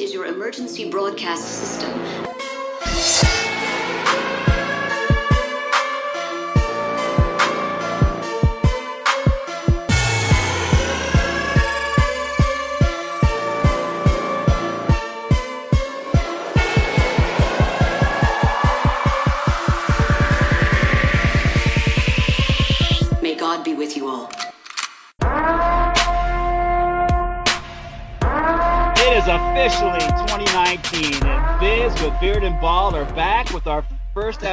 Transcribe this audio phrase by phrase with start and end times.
[0.00, 2.27] is your emergency broadcast system.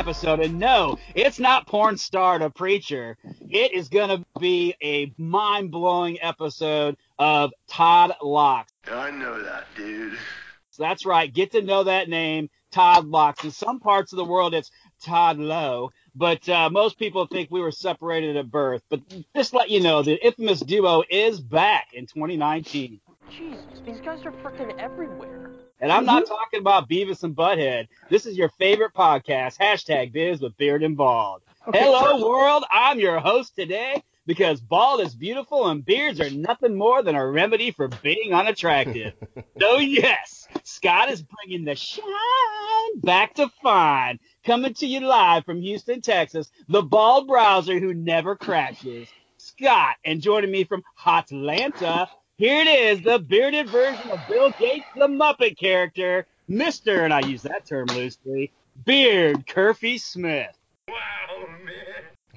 [0.05, 0.39] Episode.
[0.39, 3.17] And no, it's not porn star to preacher.
[3.49, 8.71] It is going to be a mind blowing episode of Todd Locks.
[8.91, 10.13] I know that, dude.
[10.69, 11.33] So that's right.
[11.33, 13.43] Get to know that name, Todd Locks.
[13.43, 14.69] In some parts of the world, it's
[15.01, 18.83] Todd Lowe, but uh, most people think we were separated at birth.
[18.89, 19.01] But
[19.35, 22.99] just let you know, the infamous duo is back in 2019.
[23.31, 25.51] Jesus, these guys are freaking everywhere.
[25.81, 27.87] And I'm not talking about Beavis and Butthead.
[28.09, 29.57] This is your favorite podcast.
[29.57, 31.41] Hashtag Biz with Beard and Bald.
[31.65, 32.63] Hello, world.
[32.71, 37.27] I'm your host today because bald is beautiful and beards are nothing more than a
[37.27, 39.13] remedy for being unattractive.
[39.61, 42.03] so, yes, Scott is bringing the shine
[43.03, 44.19] back to fine.
[44.45, 49.09] Coming to you live from Houston, Texas, the bald browser who never crashes.
[49.37, 52.07] Scott, and joining me from Hotlanta,
[52.37, 57.03] here it is, the bearded version of Bill Gates, the Muppet character, Mr.
[57.03, 58.51] and I use that term loosely,
[58.85, 60.55] Beard Curfy Smith.
[60.87, 60.95] Wow,
[61.63, 61.75] man.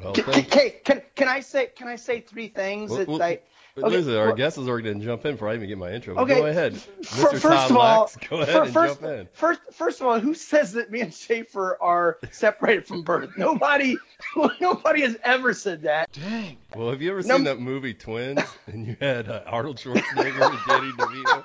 [0.03, 3.23] Well, Can, can, can, can I say can I say three things Well, that well,
[3.23, 3.41] I
[3.81, 5.69] but okay, listen, our well- guest is already going to jump in before I even
[5.69, 6.17] get my intro.
[6.19, 6.73] Okay, Go ahead.
[6.75, 7.31] Mr.
[7.31, 9.29] first Todd of all, Lax, go ahead fir- and first, jump in.
[9.33, 13.31] first first of all, who says that me and Schaefer are separated from birth?
[13.37, 13.97] Nobody
[14.61, 16.11] nobody has ever said that.
[16.13, 16.59] Dang.
[16.77, 20.51] Well, have you ever Num- seen that movie Twins and you had uh, Arnold Schwarzenegger
[20.51, 21.45] and Danny DeVito?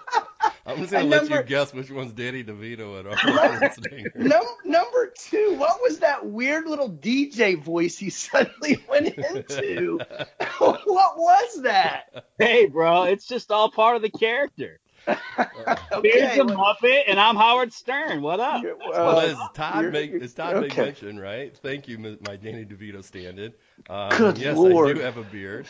[0.73, 4.16] I'm just going And to let you guess which one's Danny DeVito and Arnold Schwarzenegger.
[4.16, 10.00] Num- number two, what was that weird little DJ voice he suddenly went into?
[10.57, 12.25] what was that?
[12.38, 14.79] Hey, bro, it's just all part of the character.
[15.06, 18.22] Beard's Okay, a well, Muppet, and I'm Howard Stern.
[18.22, 18.63] What up?
[18.63, 20.81] you're- Well, well, as Todd you're- make, you're- as Todd made okay.
[20.85, 21.56] mention, right?
[21.57, 23.53] Thank you, my my Danny DeVito stand-in.
[23.89, 25.67] Um, Good yes, I do have a beard,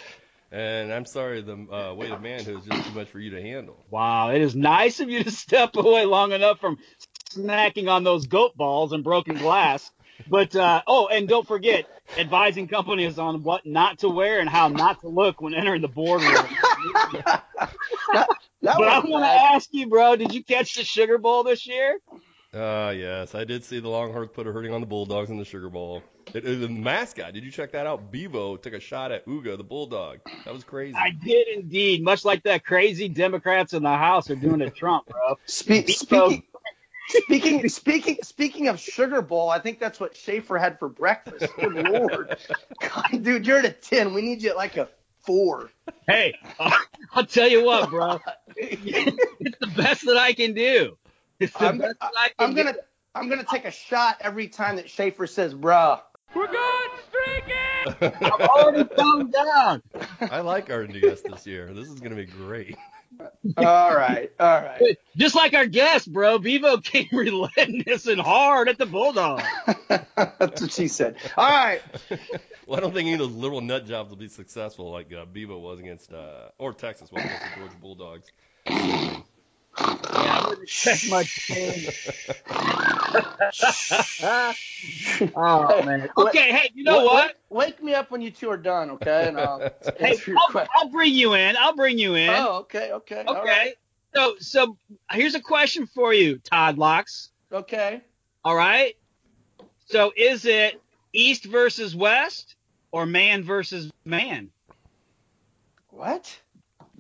[0.54, 3.42] and I'm sorry the uh, weight of manhood is just too much for you to
[3.42, 3.76] handle.
[3.90, 6.78] Wow, it is nice of you to step away long enough from
[7.32, 9.92] snacking on those goat balls and broken glass.
[10.28, 11.86] But uh, oh, and don't forget
[12.18, 15.88] advising companies on what not to wear and how not to look when entering the
[15.88, 16.32] boardroom.
[17.24, 18.28] that
[18.62, 21.66] but I was want to ask you, bro, did you catch the Sugar Bowl this
[21.66, 21.98] year?
[22.54, 25.46] Uh, yes, I did see the Longhorns put a hurting on the Bulldogs in the
[25.46, 26.04] Sugar Bowl.
[26.34, 28.12] It, it- the mascot, did you check that out?
[28.12, 30.20] Bevo took a shot at Uga, the Bulldog.
[30.46, 30.96] That was crazy.
[30.96, 35.08] I did indeed, much like that crazy Democrats in the House are doing to Trump,
[35.08, 35.38] bro.
[35.46, 36.44] Spe- speaking,
[37.08, 41.54] speaking, speaking, speaking of sugar bowl, I think that's what Schaefer had for breakfast.
[41.60, 42.38] Good lord,
[42.82, 44.14] God, dude, you're at a ten.
[44.14, 44.90] We need you at like a
[45.26, 45.72] four.
[46.08, 46.72] Hey, uh,
[47.14, 48.20] I'll tell you what, bro.
[48.58, 50.98] it's the best that I can do.
[51.44, 52.76] It's the I'm, best that I I'm gonna,
[53.14, 56.00] I'm gonna take a shot every time that Schaefer says, "Bruh."
[56.34, 58.02] do.
[58.22, 59.84] I'm already calmed down.
[60.22, 61.74] I like our guest this year.
[61.74, 62.78] This is gonna be great.
[63.58, 64.98] All right, all right.
[65.16, 66.40] Just like our guest, bro.
[66.40, 69.44] Bevo came relentless and hard at the Bulldog.
[69.88, 71.18] That's what she said.
[71.38, 71.82] All right.
[72.66, 75.26] Well, I don't think any of those little nut jobs will be successful like uh,
[75.26, 78.32] Bevo was against, uh, or Texas was against the Georgia Bulldogs.
[79.78, 82.10] I wouldn't expect much change.
[85.36, 86.10] oh man.
[86.18, 87.36] Okay, hey, you know what?
[87.50, 89.28] Wake, wake me up when you two are done, okay?
[89.28, 89.60] And I'll
[89.98, 90.68] Hey, I'll.
[90.78, 91.56] I'll bring you in.
[91.58, 92.30] I'll bring you in.
[92.30, 93.24] Oh, okay, okay.
[93.28, 93.42] okay.
[93.44, 93.76] right,
[94.16, 94.78] So, so
[95.12, 97.32] here's a question for you, Todd Locks.
[97.52, 98.02] Okay.
[98.44, 98.96] All right.
[99.86, 100.82] So, is it
[101.14, 102.56] East versus West
[102.92, 104.50] or man versus man?
[105.90, 106.40] What?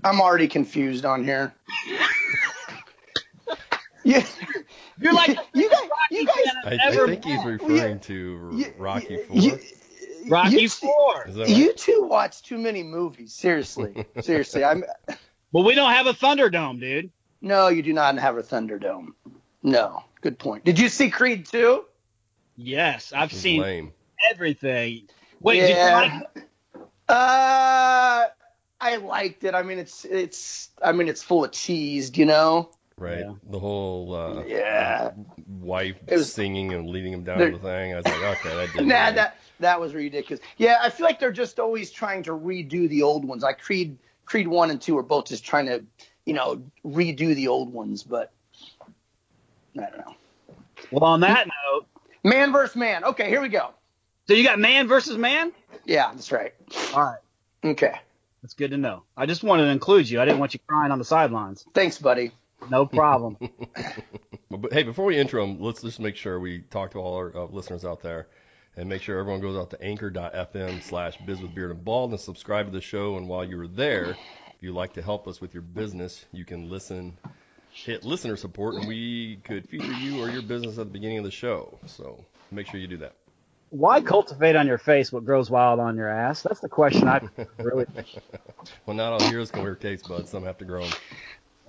[0.03, 1.53] I'm already confused on here.
[4.03, 4.25] yeah.
[5.00, 6.35] You're like you guys, you guys,
[6.65, 9.35] I, I think he's referring to you- Rocky Four.
[9.38, 9.59] you,
[10.27, 11.25] Rocky you, Four.
[11.29, 11.50] Right?
[11.50, 13.33] You two watch too many movies.
[13.33, 14.63] Seriously, seriously.
[14.63, 14.83] I'm.
[15.51, 17.11] Well, we don't have a Thunderdome, dude.
[17.41, 19.07] No, you do not have a Thunderdome.
[19.61, 20.03] No.
[20.21, 20.63] Good point.
[20.63, 21.83] Did you see Creed 2?
[22.55, 23.94] Yes, I've This is seen lame.
[24.31, 25.09] everything.
[25.41, 26.21] Wait, did you yeah.
[26.35, 26.45] like-
[27.09, 28.25] Uh,
[28.79, 29.53] I liked it.
[29.55, 30.69] I mean, it's it's.
[30.81, 32.17] I mean, it's full of cheese.
[32.17, 32.71] You know.
[32.98, 33.19] Right.
[33.19, 33.34] Yeah.
[33.50, 35.12] The whole uh, Yeah.
[35.48, 37.94] wife It was- singing and leading him down the thing.
[37.94, 38.88] I was like, okay, that didn't.
[38.88, 39.16] Nah, work.
[39.16, 40.44] that that was ridiculous.
[40.57, 43.44] Yeah, I feel like they're just always trying to redo the old ones.
[43.44, 45.84] Like Creed, Creed one and two are both just trying to
[46.25, 48.31] you know, redo the old ones, but
[49.78, 50.16] I don't know.
[50.92, 51.88] Well, on that note,
[52.24, 53.04] Man versus man.
[53.04, 53.72] Okay, here we go.
[54.28, 55.51] so you got man versus man.
[55.86, 56.54] Yeah, that's right.
[56.94, 57.19] All right,
[57.66, 57.94] Okay.
[58.42, 59.04] that's good to know.
[59.18, 60.22] I just wanted to include you.
[60.22, 61.66] I didn't want you crying on the sidelines.
[61.74, 62.31] Thanks, buddy.
[62.69, 63.38] No problem.
[64.50, 67.36] But, hey, before we intro them, let's just make sure we talk to all our
[67.36, 68.27] uh, listeners out there
[68.77, 72.19] and make sure everyone goes out to anchor.fm slash biz with beard and bald and
[72.19, 73.18] subscribe to the show.
[73.18, 76.69] And while you're there, if you'd like to help us with your business, you can
[76.69, 77.18] listen,
[77.83, 81.24] hit listener support, and we could feature you or your business at the beginning of
[81.25, 81.80] the show.
[81.88, 83.15] So make sure you do that.
[83.69, 86.44] Why cultivate on your face what grows wild on your ass?
[86.44, 87.21] That's the question I
[87.57, 87.86] really.
[88.86, 90.27] Well, not all heroes can wear capes, bud.
[90.27, 90.92] Some have to grow 'em.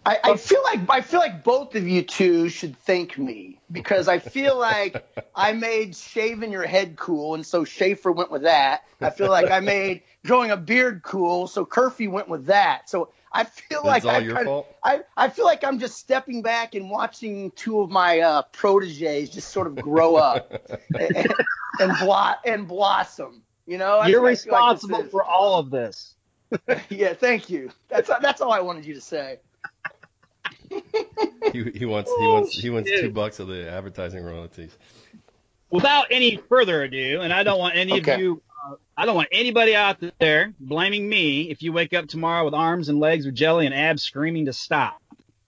[0.07, 4.07] I, I feel like I feel like both of you two should thank me because
[4.07, 5.03] I feel like
[5.35, 8.83] I made shaving your head cool, and so Schaefer went with that.
[9.01, 12.91] I feel like I made growing a beard cool, so Curfy went with that.
[12.91, 14.77] So I feel That's like all I your kinda- fault?
[14.85, 19.31] I, I feel like I'm just stepping back and watching two of my uh, proteges
[19.31, 20.53] just sort of grow up
[20.99, 21.35] and
[21.81, 23.43] and, blo- and blossom.
[23.67, 26.15] You know, That's You're what I feel like responsible for all of this.
[26.91, 27.71] Yeah, thank you.
[27.89, 29.39] That's that's all I wanted you to say.
[31.53, 34.77] He, he wants he wants he wants Oh, two bucks of the advertising royalties.
[35.71, 38.15] Without any further ado, and I don't want any Okay.
[38.15, 42.07] of you, uh, I don't want anybody out there blaming me if you wake up
[42.07, 45.01] tomorrow with arms and legs with jelly and abs screaming to stop.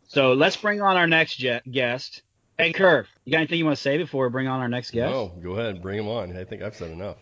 [0.09, 2.23] So let's bring on our next je- guest.
[2.59, 4.91] Hey, Curve, you got anything you want to say before we bring on our next
[4.93, 5.11] guest?
[5.13, 6.37] No, go ahead, and bring him on.
[6.37, 7.17] I think I've said enough.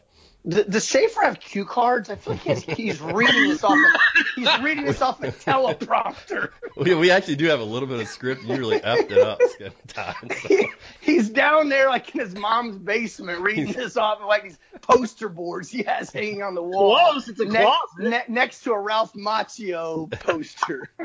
[0.46, 2.10] D- Does Schaefer have cue cards?
[2.10, 3.78] I feel like he's, he's reading this off.
[3.78, 6.50] A, he's reading this off a teleprompter.
[6.76, 8.42] We, we actually do have a little bit of script.
[8.42, 9.40] You really effed it up,
[9.88, 10.14] Todd.
[10.20, 10.68] So, He,
[11.00, 15.28] he's down there like in his mom's basement reading this off of like these poster
[15.30, 16.98] boards he has hanging on the wall.
[16.98, 17.78] Close, it's a Ne- closet.
[17.98, 20.90] ne- next to a Ralph Macchio poster.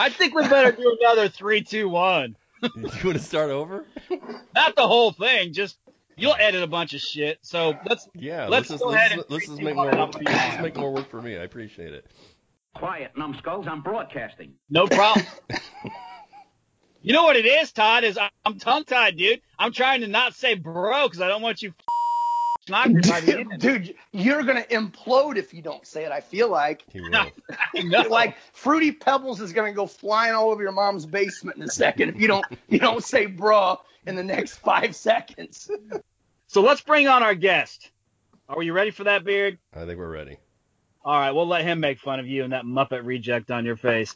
[0.00, 2.34] I think we better do another three, two, one.
[2.62, 3.84] you want to start over?
[4.54, 5.76] Not the whole thing, just
[6.16, 7.38] you'll edit a bunch of shit.
[7.42, 9.86] So let's Yeah, Let's let's, just go let's, ahead and let's just do make more
[9.86, 11.36] work, for let's make more work for me.
[11.36, 12.06] I appreciate it.
[12.74, 13.66] Quiet, numbskulls.
[13.68, 14.54] I'm broadcasting.
[14.70, 15.26] no problem.
[17.02, 18.04] you know what it is, Todd?
[18.04, 19.40] Is I- I'm tongue tied, dude.
[19.58, 21.72] I'm trying to not say bro because I don't want you
[22.68, 23.58] knocking by the end.
[23.58, 26.12] Dude, you're gonna implode if you don't say it.
[26.12, 27.10] I feel like He will.
[27.84, 28.02] No.
[28.02, 32.10] like Fruity Pebbles is gonna go flying all over your mom's basement in a second
[32.10, 35.70] if you don't you don't say bruh in the next five seconds.
[36.46, 37.90] So let's bring on our guest.
[38.48, 39.58] Are you ready for that, Beard?
[39.74, 40.36] I think we're ready.
[41.04, 43.76] All right, we'll let him make fun of you and that Muppet reject on your
[43.76, 44.14] face.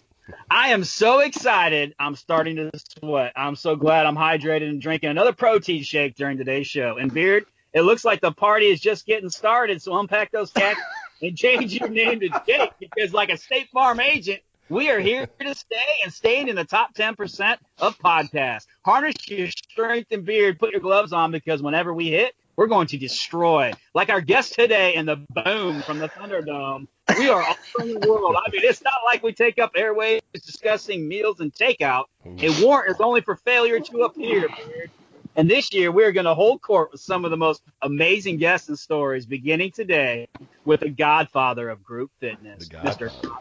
[0.50, 1.94] I am so excited.
[1.98, 2.70] I'm starting to
[3.00, 3.32] sweat.
[3.36, 6.96] I'm so glad I'm hydrated and drinking another protein shake during today's show.
[6.98, 7.46] And Beard,
[7.76, 9.82] it looks like the party is just getting started.
[9.82, 10.80] So unpack those cats
[11.22, 14.40] and change your name to Jake because, like a State Farm agent,
[14.70, 18.66] we are here to stay and staying in the top 10% of podcasts.
[18.82, 20.58] Harness your strength and beard.
[20.58, 23.72] Put your gloves on because whenever we hit, we're going to destroy.
[23.94, 26.88] Like our guest today in the boom from the Thunderdome.
[27.18, 28.36] We are all over the world.
[28.36, 32.04] I mean, it's not like we take up airways discussing meals and takeout.
[32.24, 34.48] A warrant is only for failure to appear.
[34.48, 34.90] Beard.
[35.36, 38.68] And this year, we're going to hold court with some of the most amazing guests
[38.70, 40.28] and stories, beginning today
[40.64, 43.22] with the godfather of group fitness, The Mr.
[43.22, 43.36] Godfather.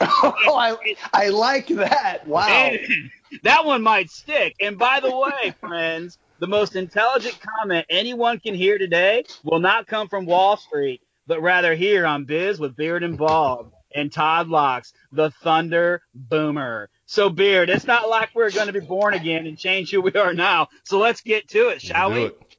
[0.46, 2.26] oh, I I like that.
[2.28, 2.46] Wow.
[2.46, 3.10] And
[3.42, 4.54] that one might stick.
[4.60, 9.88] And by the way, friends, the most intelligent comment anyone can hear today will not
[9.88, 14.48] come from Wall Street, but rather here on Biz with Beard and Bald and Todd
[14.48, 16.88] Locks, the Thunder Boomer.
[17.06, 20.12] So, Beard, it's not like we're going to be born again and change who we
[20.12, 20.68] are now.
[20.84, 22.24] So let's get to it, shall we?
[22.24, 22.56] it.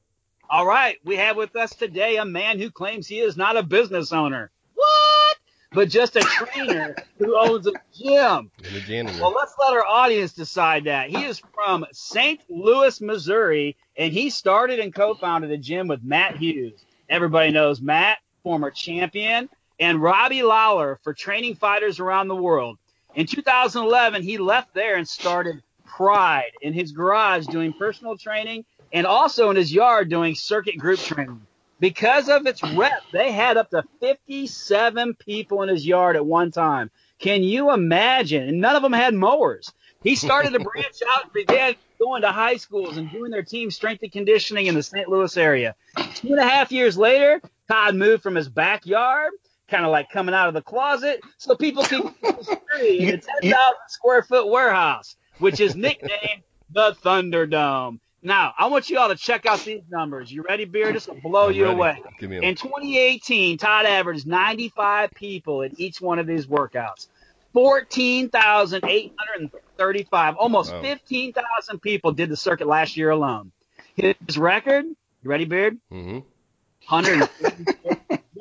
[0.50, 3.63] All right, we have with us today a man who claims he is not a
[3.63, 4.52] business owner.
[4.75, 5.38] What?
[5.72, 8.52] But just a trainer who owns a gym.
[8.63, 9.20] In the janitor.
[9.20, 11.10] Well, let's let our audience decide that.
[11.10, 12.40] He is from St.
[12.50, 16.86] Louis, Missouri, and he started and co-founded a gym with Matt Hughes.
[17.10, 19.50] Everybody knows Matt, former champion,
[19.84, 22.78] and Robbie Lawler for training fighters around the world.
[23.16, 28.63] In 2011, he left there and started Pride in his garage doing personal training
[28.94, 31.46] and also in his yard doing circuit group training.
[31.82, 36.52] Because of its rep, they had up to 57 people in his yard at one
[36.52, 36.90] time.
[37.20, 38.48] Can you imagine?
[38.48, 39.70] And none of them had mowers.
[40.02, 43.70] He started to branch out and began going to high schools and doing their team
[43.70, 45.10] strength and conditioning in the St.
[45.10, 45.75] Louis area.
[46.16, 49.32] Two and a half years later, Todd moved from his backyard,
[49.70, 53.53] kind of like coming out of the closet, so people use his in a 10,000
[53.88, 58.00] square foot warehouse, which is nicknamed the Thunderdome.
[58.22, 60.32] Now, I want you all to check out these numbers.
[60.32, 60.93] You ready, Beer?
[60.93, 61.75] This will blow I'm you ready.
[61.75, 62.01] away.
[62.20, 67.08] Give me a In 2018, Todd averaged 95 people at each one of these workouts.
[67.53, 70.82] 14,835, almost Wow.
[70.82, 73.51] 15,000 people did the circuit last year alone.
[73.96, 74.96] His record, you
[75.29, 75.77] ready, Beard?
[75.91, 76.20] hmm
[76.89, 77.29] 100,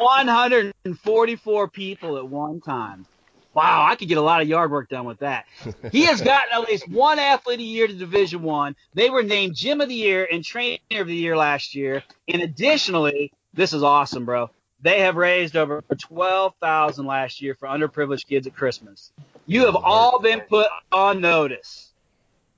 [0.02, 3.06] 144 people at one time.
[3.54, 5.44] Wow, I could get a lot of yard work done with that.
[5.90, 8.76] He has gotten at least one athlete a year to Division One.
[8.94, 12.02] They were named Gym of the Year and Trainer of the Year last year.
[12.28, 14.50] And additionally, this is awesome, bro.
[14.80, 19.12] They have raised over twelve thousand last year for underprivileged kids at Christmas.
[19.46, 21.91] You have all been put on notice.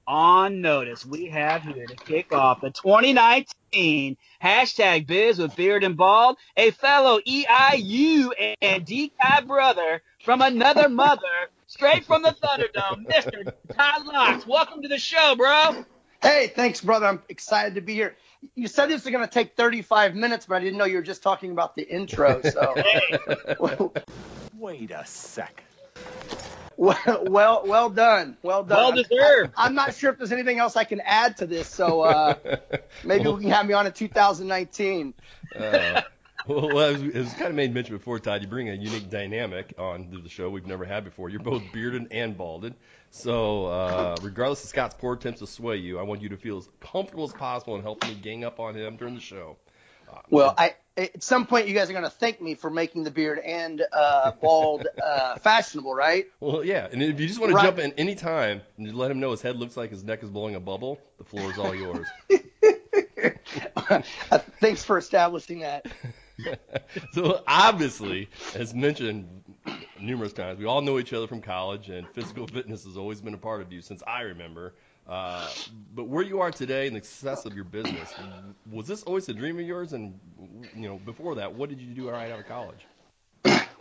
[0.06, 5.96] On notice, we have here to kick off the 2019 hashtag Biz with Beard and
[5.96, 11.22] Bald, a fellow EIU and DCI brother from another mother,
[11.68, 13.50] straight from the Thunderdome, Mr.
[13.74, 14.46] Todd Locks.
[14.46, 15.86] Welcome to the show, bro.
[16.22, 17.06] Hey, thanks, brother.
[17.06, 18.14] I'm excited to be here.
[18.54, 21.02] You said this was going to take 35 minutes, but I didn't know you were
[21.02, 22.42] just talking about the intro.
[22.42, 22.74] So,
[24.58, 25.64] Wait a second.
[26.76, 28.36] Well, well, well done.
[28.42, 28.78] Well done.
[28.78, 29.52] Well deserved.
[29.56, 31.68] I, am not sure if there's anything else I can add to this.
[31.68, 32.34] So uh,
[33.04, 35.14] maybe we can have me on in 2019.
[35.54, 36.02] Uh,
[36.46, 38.42] well, well, it was, kind of made mention before, Todd.
[38.42, 41.28] You bring a unique dynamic on the show we've never had before.
[41.30, 42.74] You're both bearded and balded.
[43.10, 46.58] So, uh, regardless of Scott's poor attempts to sway you, I want you to feel
[46.58, 49.56] as comfortable as possible in helping me gang up on him during the show.
[50.30, 53.10] Well, I at some point you guys are going to thank me for making the
[53.10, 56.26] beard and uh, bald uh, fashionable, right?
[56.40, 57.64] Well, yeah, and if you just want to Right.
[57.64, 60.22] jump in any time and just let him know his head looks like his neck
[60.22, 62.06] is blowing a bubble, the floor is all yours.
[64.60, 65.86] Thanks for establishing that.
[67.12, 69.26] so obviously, as mentioned
[70.00, 73.34] numerous times, we all know each other from college, and physical fitness has always been
[73.34, 74.74] a part of you since I remember.
[75.06, 75.48] Uh,
[75.94, 78.14] but where you are today and the success of your business,
[78.70, 79.92] was this always a dream of yours?
[79.92, 80.18] And
[80.74, 82.86] you know, before that, what did you do right out of college?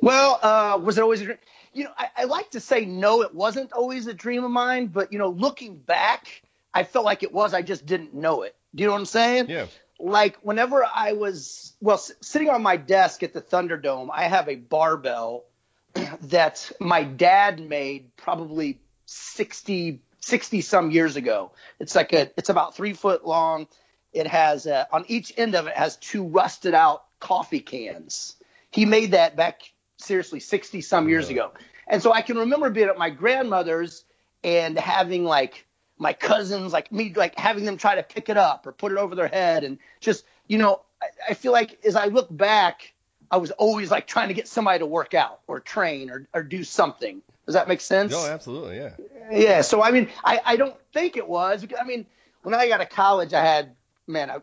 [0.01, 1.37] Well, uh, was it always a dream?
[1.73, 4.87] You know, I, I like to say no, it wasn't always a dream of mine,
[4.87, 6.41] but you know, looking back,
[6.73, 7.53] I felt like it was.
[7.53, 8.53] I just didn't know it.
[8.75, 9.49] Do you know what I'm saying?
[9.49, 9.67] Yeah.
[9.99, 14.49] Like whenever I was, well, s- sitting on my desk at the Thunderdome, I have
[14.49, 15.45] a barbell
[16.23, 21.51] that my dad made probably 60, 60 some years ago.
[21.79, 23.67] It's like a, it's about three foot long.
[24.13, 28.35] It has, uh, on each end of it has two rusted out coffee cans.
[28.71, 29.61] He made that back
[29.97, 31.51] seriously 60 some years ago.
[31.87, 34.05] And so I can remember being at my grandmother's
[34.43, 35.65] and having like
[35.97, 38.97] my cousins, like me, like having them try to pick it up or put it
[38.97, 39.63] over their head.
[39.63, 42.93] And just, you know, I, I feel like as I look back,
[43.29, 46.43] I was always like trying to get somebody to work out or train or, or
[46.43, 47.21] do something.
[47.45, 48.11] Does that make sense?
[48.11, 48.91] No, absolutely, yeah.
[49.31, 49.61] Yeah.
[49.61, 51.65] So I mean, I, I don't think it was.
[51.79, 52.05] I mean,
[52.43, 53.75] when I got to college, I had
[54.07, 54.37] man, I,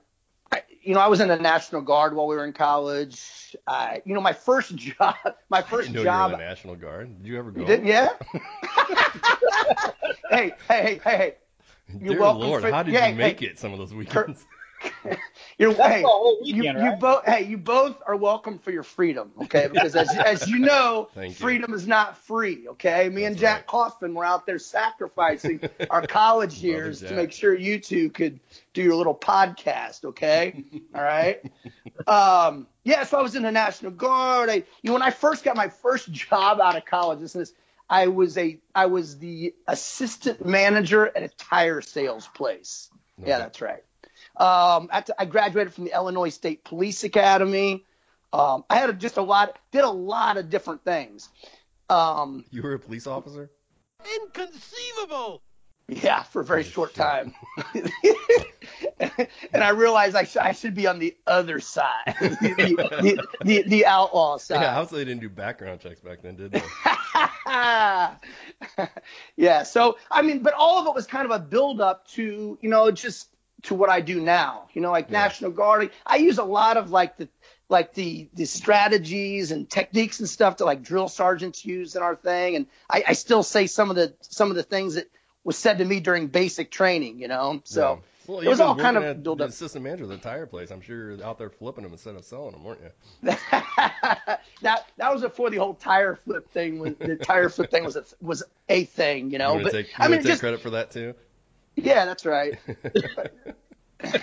[0.52, 3.57] I you know, I was in the National Guard while we were in college.
[3.66, 5.14] I, you know, my first job,
[5.49, 6.30] my first didn't know job.
[6.30, 7.23] you were in the National Guard.
[7.23, 7.61] Did you ever go?
[7.61, 8.09] You didn't, yeah.
[10.30, 11.35] hey, hey, hey, hey,
[11.99, 13.47] Dear welcome Lord, for- how did yeah, you make hey.
[13.47, 14.45] it some of those weekends?
[15.58, 17.00] You're That's hey, the whole you, weekend, you right?
[17.00, 19.68] both hey, you both are welcome for your freedom, okay?
[19.72, 21.44] Because as, as you know, Thank you.
[21.44, 23.08] freedom is not free, okay?
[23.08, 23.66] Me and Jack right.
[23.66, 25.60] Kaufman were out there sacrificing
[25.90, 28.40] our college years to make sure you two could
[28.72, 30.64] do your little podcast, okay?
[30.94, 31.42] All right.
[32.06, 34.49] Um, yeah, so I was in the National Guard.
[34.49, 37.50] I, you know, when I first got my first job out of college, listen to
[37.50, 37.54] this,
[37.90, 42.88] I was a I was the assistant manager at a tire sales place.
[43.18, 43.82] Yeah, that's right.
[44.40, 47.85] Um, at I graduated from the Illinois State Police Academy.
[48.32, 51.28] Um, I had a, just a lot, did a lot of different things.
[51.90, 53.50] Um, You were a police officer?
[54.23, 55.42] Inconceivable!
[55.90, 57.35] yeah, for a very short time.
[59.00, 61.87] and I realized I, sh- I should be on the other side,
[62.20, 64.61] the, the, the, the outlaw side.
[64.61, 66.62] Yeah, obviously they didn't do background checks back then, did they?
[69.37, 69.62] yeah.
[69.64, 72.68] So I mean, but all of it was kind of a build up to you
[72.68, 73.28] know just
[73.62, 74.69] to what I do now.
[74.73, 75.23] You know, like Yeah.
[75.23, 75.90] National Guard.
[76.07, 77.29] I use a lot of like the
[77.69, 82.17] like the the strategies and techniques and stuff that like drill sergeants use in our
[82.17, 85.07] thing, and I, I still say some of the some of the things that
[85.45, 87.21] was said to me during basic training.
[87.21, 87.81] You know, so.
[88.26, 88.35] Yeah.
[88.35, 89.49] well, it was all kind of built up.
[89.49, 90.71] assistant manager of the tire place.
[90.71, 92.90] I'm sure you're out there flipping them instead of selling them, weren't you?
[94.62, 97.97] that that was before the whole tire flip thing was the tire flip thing was
[97.97, 99.59] a, was a thing, you know.
[99.59, 101.14] you but take, I mean, take just credit for that too?
[101.76, 102.58] Yeah, that's right.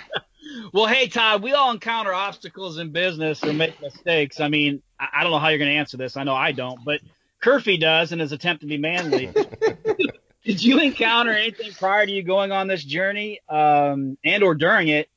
[0.74, 4.40] Well, hey, Todd, we all encounter obstacles in business or make mistakes.
[4.40, 6.18] I mean, I, don't know how you're going to answer this.
[6.18, 7.02] I know I don't, but
[7.42, 9.32] Curfy does in his attempt to be manly.
[10.46, 14.88] Did you encounter anything prior to you going on this journey um, and or during
[14.88, 15.10] it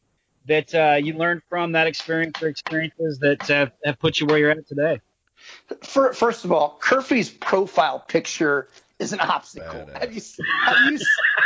[0.46, 4.38] that uh, you learned from that experience or experiences that have, have put you where
[4.38, 5.00] you're at today?
[5.82, 8.68] For, first of all, Curfy's profile picture
[9.00, 9.86] is an obstacle.
[9.86, 9.98] Badass.
[10.00, 10.22] Have you
[10.66, 10.98] have you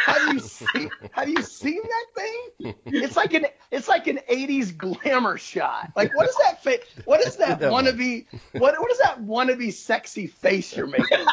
[0.07, 2.75] have you seen have you seen that thing?
[2.87, 5.93] It's like an it's like an 80s glamour shot.
[5.97, 7.87] Like what is that fa- what is that That one.
[7.87, 11.27] wannabe what what is that wannabe sexy face you're making?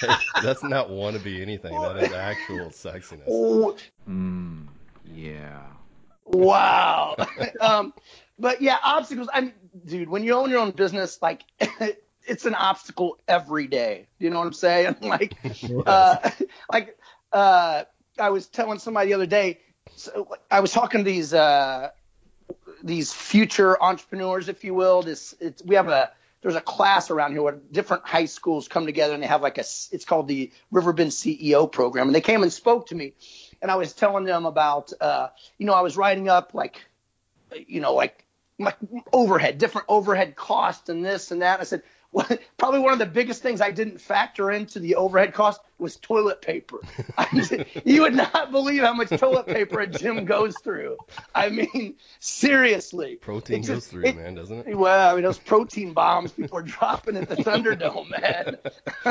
[0.42, 1.80] That's not wannabe anything.
[1.80, 3.22] That is actual sexiness.
[3.28, 3.76] Oh,
[4.08, 4.66] Mm,
[5.04, 5.62] yeah.
[6.24, 7.16] Wow.
[7.60, 7.92] um,
[8.38, 9.28] but yeah, obstacles.
[9.32, 9.52] I mean,
[9.84, 11.42] dude, when you own your own business, like
[12.30, 14.06] it's an obstacle every day.
[14.18, 14.96] You know what I'm saying?
[15.02, 15.36] Like,
[15.86, 16.30] uh,
[16.72, 16.96] like
[17.32, 17.84] uh,
[18.18, 19.58] I was telling somebody the other day.
[19.96, 21.90] So I was talking to these uh,
[22.82, 25.02] these future entrepreneurs, if you will.
[25.02, 28.86] This it's, we have a there's a class around here where different high schools come
[28.86, 32.42] together and they have like a it's called the Riverbend CEO program, and they came
[32.42, 33.14] and spoke to me,
[33.60, 36.84] and I was telling them about uh, you know I was writing up like
[37.66, 38.24] you know like
[38.60, 38.76] like
[39.12, 41.60] overhead, different overhead costs and this and that.
[41.60, 41.82] I said,
[42.58, 46.42] probably one of the biggest things I didn't factor into the overhead cost was toilet
[46.42, 46.78] paper.
[47.42, 50.96] Said, you would not believe how much toilet paper a gym goes through.
[51.34, 53.16] I mean, seriously.
[53.16, 54.76] Protein It's goes through, it- man, doesn't it?
[54.76, 58.56] Well, I mean, those protein bombs people are dropping at the Thunderdome, man.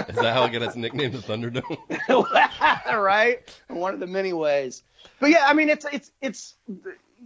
[0.09, 1.77] Is that how it got its nickname, the Thunderdome?
[3.01, 3.59] right?
[3.67, 4.83] One of the many ways.
[5.19, 6.81] But yeah, I mean, it's it's it's you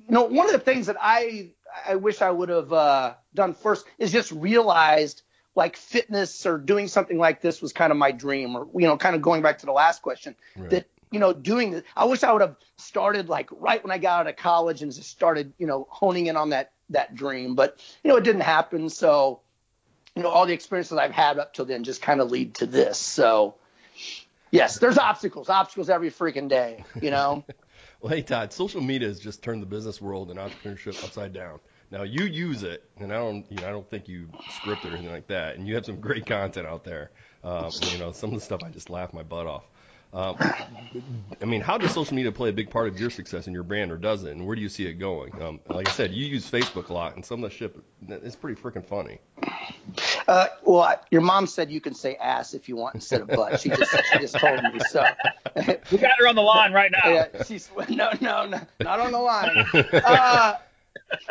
[0.07, 1.49] know one of the things that I
[1.87, 5.23] I wish I would have uh, done first is just realized
[5.55, 8.97] like fitness or doing something like this was kind of my dream, or you know,
[8.97, 10.69] kind of going back to the last question Right.
[10.71, 11.83] that you know doing this.
[11.95, 14.91] I wish I would have started like right when I got out of college and
[14.91, 18.41] just started you know honing in on that that dream, but you know it didn't
[18.41, 18.89] happen.
[18.89, 19.41] So
[20.15, 22.65] you know all the experiences I've had up till then just kind of lead to
[22.65, 22.97] this.
[22.97, 23.55] So
[24.51, 26.83] yes, there's obstacles, obstacles every freaking day.
[27.01, 27.43] You know.
[28.01, 31.61] Well, hey Todd, social media has just turned the business world and entrepreneurship upside down.
[31.93, 34.91] Now you use it, and I don't, you know, I don't think you script it
[34.91, 35.57] or anything like that.
[35.57, 37.11] And you have some great content out there.
[37.43, 39.63] Um, you know, some of the stuff I just laugh my butt off.
[40.11, 40.35] Um,
[41.39, 43.61] I mean, how does social media play a big part of your success in your
[43.61, 44.31] brand, or does it?
[44.31, 45.39] And where do you see it going?
[45.39, 47.75] Um, like I said, you use Facebook a lot, and some of the shit,
[48.07, 49.19] it's pretty freaking funny.
[50.27, 53.27] Uh, well, I- your mom said you can say ass if you want instead of
[53.27, 53.59] butt.
[53.59, 55.03] She just she just told me so.
[55.91, 57.07] We got her on the line right now.
[57.11, 59.65] Yeah, she's no, no, no, not on the line.
[59.93, 60.55] Uh,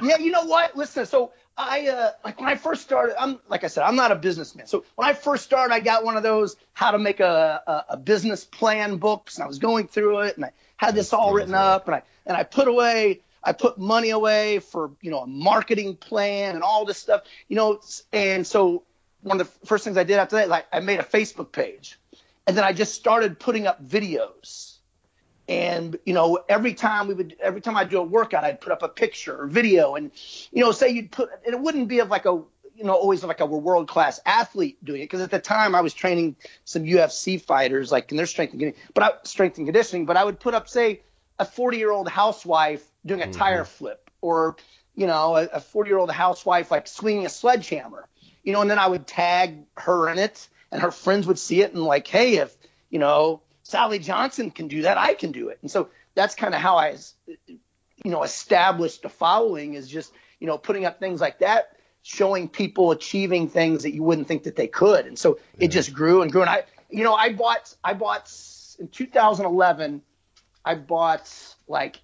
[0.03, 0.77] yeah, you know what?
[0.77, 3.21] Listen, so I uh, like when I first started.
[3.21, 4.67] I'm like I said, I'm not a businessman.
[4.67, 7.85] So when I first started, I got one of those how to make a a,
[7.91, 11.33] a business plan books, and I was going through it, and I had this all
[11.33, 13.21] written up, and I and I put away.
[13.45, 17.57] I put money away for you know a marketing plan and all this stuff, you
[17.57, 17.81] know,
[18.13, 18.85] and so
[19.23, 21.99] one of the first things I did after that, I, I made a Facebook page,
[22.47, 24.79] and then I just started putting up videos
[25.53, 28.73] and you know every time we would every time I'd do a workout i'd put
[28.73, 30.11] up a picture or video and
[30.51, 32.43] you know say you'd put and it wouldn't be of like a
[32.75, 35.05] you know always like a world class athlete doing it.
[35.05, 38.61] Because at the time i was training some ufc fighters like in their strength and
[38.61, 41.03] conditioning but I, strength and conditioning but i would put up say
[41.39, 43.33] a 40 year old housewife doing a mm-hmm.
[43.33, 44.57] tire flip or
[44.95, 48.09] you know a 40 year old housewife like swinging a sledgehammer
[48.43, 51.61] you know and then i would tag her in it and her friends would see
[51.61, 52.57] it and like hey if
[52.91, 55.59] you know Sally Johnson can do that, I can do it.
[55.63, 56.99] And so that's kind of how I,
[57.47, 62.49] you know, established a following is just, you know, putting up things like that, showing
[62.49, 65.07] people achieving things that you wouldn't think that they could.
[65.07, 66.43] And so it just grew and grew.
[66.43, 68.31] And I, you know, I bought, I bought
[68.79, 70.03] in 2011,
[70.67, 71.99] I bought like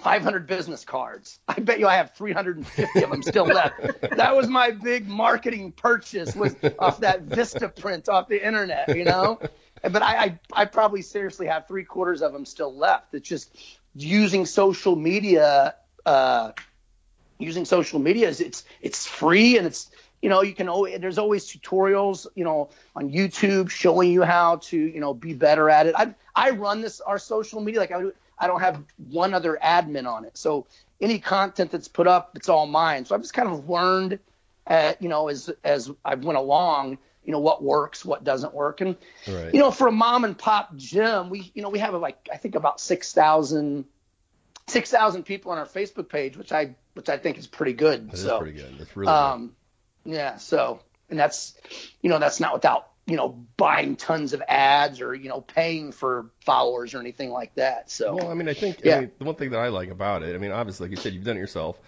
[0.00, 1.38] 500 business cards.
[1.48, 3.80] I bet you I have 350 of them still left.
[4.16, 9.40] That was my big marketing purchase was off that Vistaprint off the internet, you know.
[9.82, 13.14] But I, I, I probably seriously have three quarters of them still left.
[13.14, 13.56] It's just
[13.94, 15.74] using social media.
[16.04, 16.52] Uh,
[17.38, 19.90] using social media is it's it's free and it's
[20.22, 24.56] you know you can always there's always tutorials you know on YouTube showing you how
[24.56, 25.94] to you know be better at it.
[25.96, 29.58] I I run this our social media like I do- I don't have one other
[29.62, 30.36] admin on it.
[30.36, 30.66] So
[31.00, 33.04] any content that's put up, it's all mine.
[33.04, 34.18] So I've just kind of learned,
[34.66, 38.80] uh, you know, as as I've went along, you know, what works, what doesn't work,
[38.80, 38.96] and
[39.26, 39.52] Right.
[39.52, 42.36] you know, for a mom and pop gym, we you know we have like I
[42.36, 43.86] think about six thousand.
[44.68, 48.10] 6,000 people on our Facebook page, which I which I think is pretty good.
[48.10, 48.76] That so, pretty good.
[48.78, 49.54] That's really um,
[50.04, 50.38] yeah.
[50.38, 51.54] So, and that's,
[52.00, 55.92] you know, that's not without, you know, buying tons of ads or, you know, paying
[55.92, 57.90] for followers or anything like that.
[57.90, 58.96] So, Well, I mean, I think Yeah.
[58.96, 60.96] I mean, the one thing that I like about it, I mean, obviously, like you
[60.96, 61.78] said, you've done it yourself,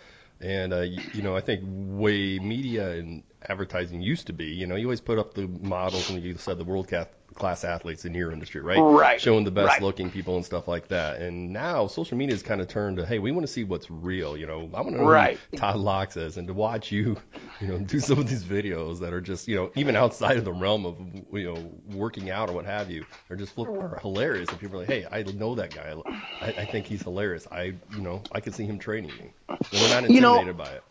[0.41, 4.46] and uh, you, you know, I think way media and advertising used to be.
[4.46, 6.92] You know, you always put up the models and you said the world
[7.35, 8.79] class athletes in your industry, right?
[8.81, 9.20] Right.
[9.20, 9.83] Showing the best Right.
[9.83, 11.20] looking people and stuff like that.
[11.20, 13.88] And now social media has kind of turned to, hey, we want to see what's
[13.90, 14.37] real.
[14.37, 15.38] You know, I want to know Right.
[15.53, 17.16] who Todd Locks is, and to watch you,
[17.61, 20.44] you know, do some of these videos that are just, you know, even outside of
[20.44, 20.98] the realm of,
[21.33, 24.48] you know, working out or what have you, they're just are hilarious.
[24.48, 25.94] And people are like, hey, I know that guy.
[26.40, 27.46] I, I think he's hilarious.
[27.53, 29.33] I, you know, I could see him training me.
[29.48, 30.83] And we're not You know- intimidated by it.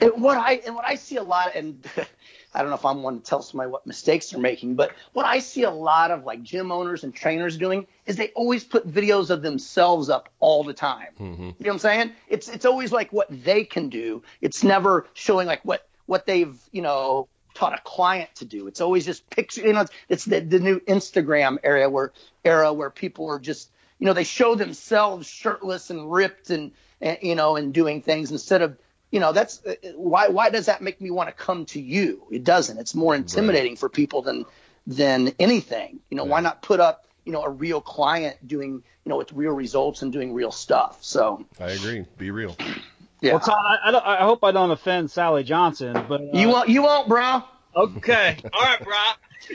[0.00, 1.84] And what I and what I see a lot, and
[2.54, 5.26] I don't know if I'm one to tell somebody what mistakes they're making, but what
[5.26, 8.88] I see a lot of like gym owners and trainers doing is they always put
[8.88, 11.12] videos of themselves up all the time.
[11.18, 11.42] Mm-hmm.
[11.42, 12.12] You know what I'm saying?
[12.28, 14.22] It's it's always like what they can do.
[14.40, 18.68] It's never showing like what what they've you know taught a client to do.
[18.68, 19.62] It's always just picture.
[19.62, 22.12] You know, it's, it's the the new Instagram area where
[22.44, 27.18] era where people are just you know they show themselves shirtless and ripped and, and
[27.20, 28.78] you know and doing things instead of
[29.10, 32.26] you know that's uh, why why does that make me want to come to you
[32.30, 34.44] it doesn't it's more intimidating for people than
[34.86, 39.10] than anything you know why not put up you know a real client doing you
[39.10, 42.04] know with real results and doing real stuff so I agree.
[42.16, 42.56] Be real.
[43.20, 46.24] yeah Well, Todd, I, I, don't, I hope I don't offend Sally Johnson, but uh,
[46.32, 47.42] you won't you won't bro
[47.78, 48.36] Okay.
[48.52, 48.96] All right, bro.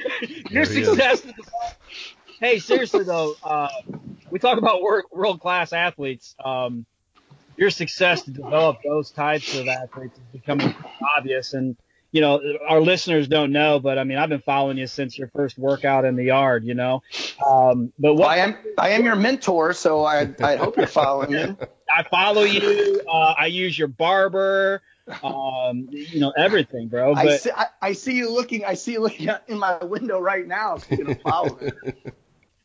[0.50, 0.88] Your There is.
[0.88, 1.26] success.
[2.40, 3.68] Hey, seriously though, uh,
[4.32, 6.36] we talk about world class athletes.
[6.44, 6.86] Um,
[7.58, 10.76] your success to develop those types of athletes is becoming
[11.18, 11.76] obvious, and
[12.12, 15.28] you know our listeners don't know, but I mean I've been following you since your
[15.30, 16.64] first workout in the yard.
[16.64, 17.04] You know,
[17.46, 20.88] um, but well, what I am I am your mentor so I I hope you're
[20.88, 21.56] following me
[21.90, 23.02] I follow you.
[23.08, 24.82] Uh, I use your barber.
[25.22, 27.14] Um, you know everything, bro.
[27.14, 30.48] I see I, I see you looking I see you looking in my window right
[30.48, 31.72] now so you're gonna follow me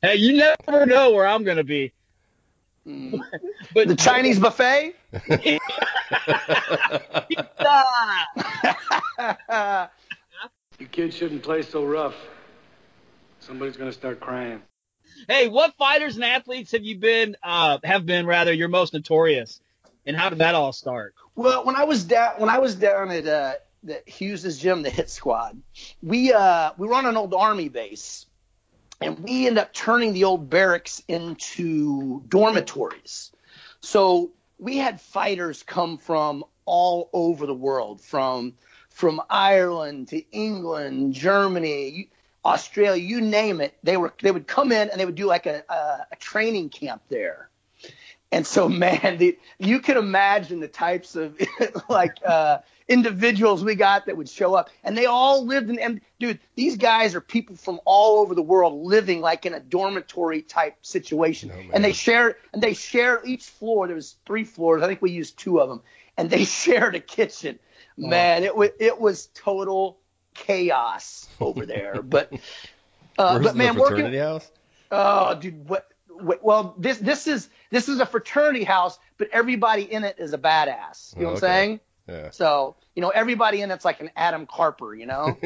[0.02, 1.92] hey, you never know where I'm gonna be.
[2.88, 3.20] Mm.
[3.74, 4.94] But the Chinese buffet
[10.78, 12.14] You kids shouldn't play so rough.
[13.40, 14.62] Somebody's gonna start crying.
[15.26, 19.60] Hey, what fighters and athletes have you been, uh, have been rather, your most notorious?
[20.06, 21.14] And how did that all start?
[21.34, 24.90] Well, when I was down when I was down at uh, the Hughes's gym, the
[24.90, 25.60] Hit Squad,
[26.02, 28.26] we uh, we were on an old army base,
[29.00, 33.32] and we end up turning the old barracks into dormitories.
[33.80, 38.54] So we had fighters come from all over the world, from
[38.90, 42.10] from Ireland to England, Germany,
[42.44, 43.78] Australia, you name it.
[43.82, 46.70] They were they would come in and they would do like a, a, a training
[46.70, 47.48] camp there.
[48.32, 51.38] And so, man, the, you can imagine the types of
[51.88, 52.58] like uh,
[52.88, 55.78] individuals we got that would show up, and they all lived in.
[55.78, 59.60] And dude, these guys are people from all over the world living like in a
[59.60, 61.70] dormitory type situation, man.
[61.74, 62.36] and they shared.
[62.52, 63.86] And they shared each floor.
[63.86, 64.82] There was three floors.
[64.82, 65.82] I think we used two of them,
[66.16, 67.58] and they shared a kitchen.
[67.96, 69.98] Man, it was it was total
[70.34, 72.02] chaos over there.
[72.02, 72.32] But
[73.18, 74.50] uh, but man, working fraternity house?
[74.92, 76.42] Oh, dude, what, what?
[76.44, 80.38] Well, this this is this is a fraternity house, but everybody in it is a
[80.38, 81.16] badass.
[81.16, 81.80] You know what I'm saying?
[82.08, 82.30] Yeah.
[82.30, 84.94] So you know, everybody in it's like an Adam Carper.
[84.94, 85.36] You know,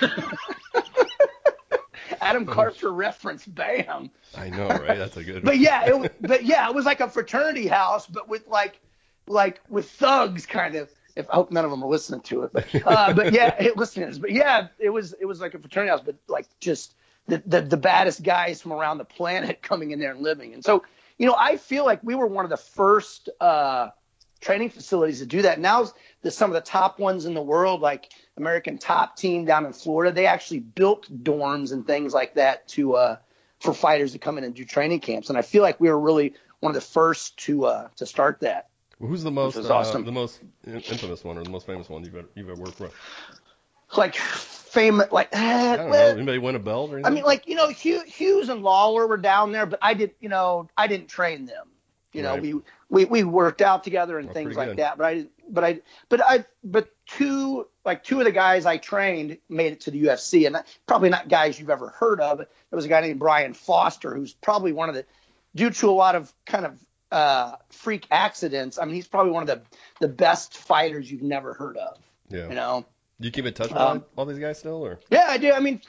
[2.20, 4.10] Adam Carper reference, bam.
[4.36, 4.98] I know, right?
[4.98, 8.06] That's a good But yeah, it was, but yeah, it was like a fraternity house,
[8.06, 8.78] but with like
[9.26, 10.90] like with thugs kind of.
[11.16, 13.76] If I hope none of them are listening to it, but uh, but yeah, it,
[13.76, 14.18] listeners.
[14.18, 16.92] But yeah, it was it was like a fraternity house, but like just
[17.28, 20.54] the, the the baddest guys from around the planet coming in there and living.
[20.54, 20.82] And so
[21.16, 23.90] you know, I feel like we were one of the first uh,
[24.44, 25.58] training facilities to do that.
[25.58, 25.88] Now
[26.22, 29.72] the, some of the top ones in the world, like American Top Team down in
[29.72, 33.16] Florida, they actually built dorms and things like that to uh,
[33.60, 35.30] for fighters to come in and do training camps.
[35.30, 38.40] And I feel like we were really one of the first to uh, to start
[38.40, 38.68] that.
[39.00, 40.04] Who's the most uh, awesome.
[40.04, 42.94] the most infamous one or the most famous one you've ever, you've ever worked with?
[43.96, 45.96] Like famous, like I eh, don't know.
[45.96, 47.12] Anybody win a belt or anything?
[47.12, 50.14] I mean, like you know, Hugh, Hughes and Lawler were down there, but I did,
[50.20, 51.68] you know, I didn't train them.
[52.14, 52.42] You know, Right.
[52.42, 52.54] we,
[52.90, 54.76] we we worked out together and Well, things like good.
[54.78, 54.96] that.
[54.96, 59.38] But I, but I, but I, but two like two of the guys I trained
[59.48, 62.38] made it to the UFC, and probably not guys you've ever heard of.
[62.38, 65.04] There was a guy named Brian Foster, who's probably one of the,
[65.54, 66.78] due to a lot of kind of
[67.12, 68.78] uh, freak accidents.
[68.78, 69.62] I mean, he's probably one of the
[70.00, 71.98] the best fighters you've never heard of.
[72.30, 72.48] yeah.
[72.48, 72.86] You know.
[73.20, 74.98] Do you keep in touch with Um, all, all these guys still, or?
[75.10, 75.52] Yeah, I do.
[75.52, 75.80] I mean,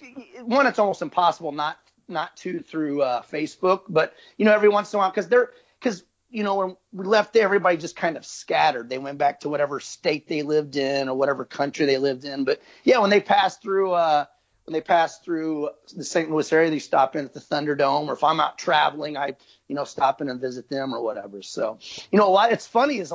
[0.43, 4.93] one, it's almost impossible not not to through uh, Facebook, but you know, every once
[4.93, 8.17] in a while, because they're because you know when we left there, everybody just kind
[8.17, 8.89] of scattered.
[8.89, 12.43] They went back to whatever state they lived in or whatever country they lived in.
[12.45, 13.93] But yeah, when they passed through.
[13.93, 14.25] uh
[14.65, 16.31] when they pass through the St.
[16.31, 19.35] Louis area, they stop in at the Thunderdome, or if I'm out traveling, I,
[19.67, 21.43] you know, stop in and visit them or whatever.
[21.43, 21.77] So,
[22.11, 22.51] you know, a lot.
[22.51, 23.13] It's funny is,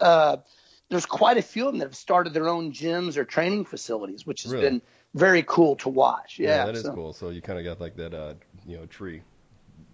[0.00, 0.36] uh,
[0.88, 4.24] there's quite a few of them that have started their own gyms or training facilities,
[4.24, 4.64] which has Really?
[4.70, 6.38] been very cool to watch.
[6.38, 7.12] Yeah, that is so- cool.
[7.12, 8.32] So you kind of got like that, uh,
[8.66, 9.20] you know, tree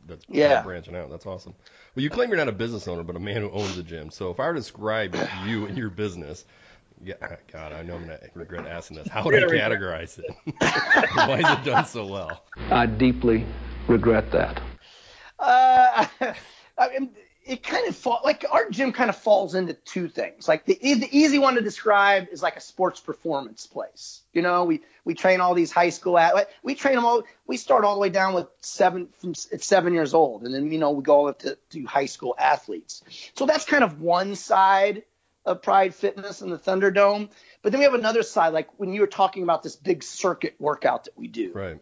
[0.06, 0.62] that's Yeah.
[0.62, 1.10] branching out.
[1.10, 1.54] That's awesome.
[1.94, 4.10] Well, you claim you're not a business owner, but a man who owns a gym.
[4.10, 6.44] So if I were to describe you and your business,
[7.02, 9.08] yeah, God, I know I'm gonna regret asking this.
[9.08, 10.26] How would I categorize it?
[11.12, 12.44] Why is it done so well?
[12.70, 13.46] I deeply
[13.88, 14.60] regret that.
[15.38, 16.06] Uh,
[16.78, 17.10] I mean,
[17.46, 20.48] it kind of fall like our gym kind of falls into two things.
[20.48, 24.22] Like the, e- the easy one to describe is like a sports performance place.
[24.32, 27.22] You know, we we train all these high school at we train them all.
[27.46, 30.72] We start all the way down with seven from at seven years old, and then
[30.72, 33.04] you know we go all up to, to high school athletes.
[33.36, 35.04] So that's kind of one side
[35.44, 37.30] of Pride Fitness and the Thunderdome.
[37.62, 40.56] But then we have another side, like when you were talking about this big circuit
[40.58, 41.52] workout that we do.
[41.52, 41.78] Right.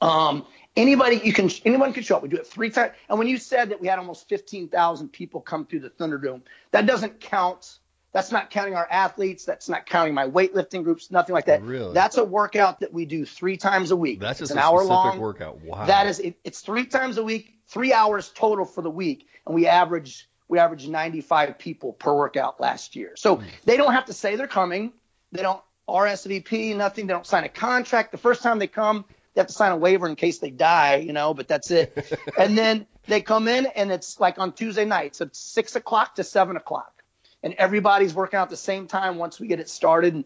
[0.00, 0.44] Um,
[0.76, 2.22] anybody you can anyone can show up.
[2.22, 2.92] We do it three times.
[3.08, 6.86] And when you said that we had almost 15,000 people come through the Thunderdome, that
[6.86, 7.78] doesn't count.
[8.12, 9.44] That's not counting our athletes.
[9.44, 11.10] That's not counting my weightlifting groups.
[11.10, 11.62] Nothing like that.
[11.62, 11.92] Really?
[11.94, 14.20] That's a workout that we do three times a week.
[14.20, 15.60] That's just an a hour long workout.
[15.62, 15.86] Wow.
[15.86, 19.54] That is it, it's three times a week, three hours total for the week, and
[19.54, 23.14] we average we average 95 people per workout last year.
[23.16, 23.44] So Hmm.
[23.64, 24.92] they don't have to say they're coming.
[25.32, 27.06] They don't RSVP, nothing.
[27.06, 28.12] They don't sign a contract.
[28.12, 29.04] The first time they come,
[29.34, 31.34] they have to sign a waiver in case they die, you know.
[31.34, 32.18] But that's it.
[32.38, 36.24] and then they come in, and it's like on Tuesday nights, it's six o'clock to
[36.24, 37.02] seven o'clock,
[37.42, 40.14] and everybody's working out at the same time once we get it started.
[40.14, 40.24] And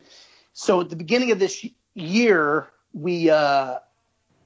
[0.53, 3.79] so at the beginning of this year, we uh,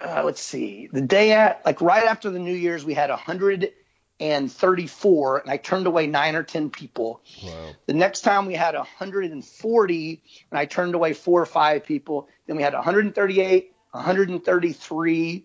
[0.02, 5.38] uh, let's see, the day at like right after the New Year's, we had 134,
[5.38, 7.20] and I turned away nine or ten people.
[7.42, 7.70] Wow.
[7.86, 12.28] The next time we had 140, and I turned away four or five people.
[12.46, 15.44] Then we had 138, 133.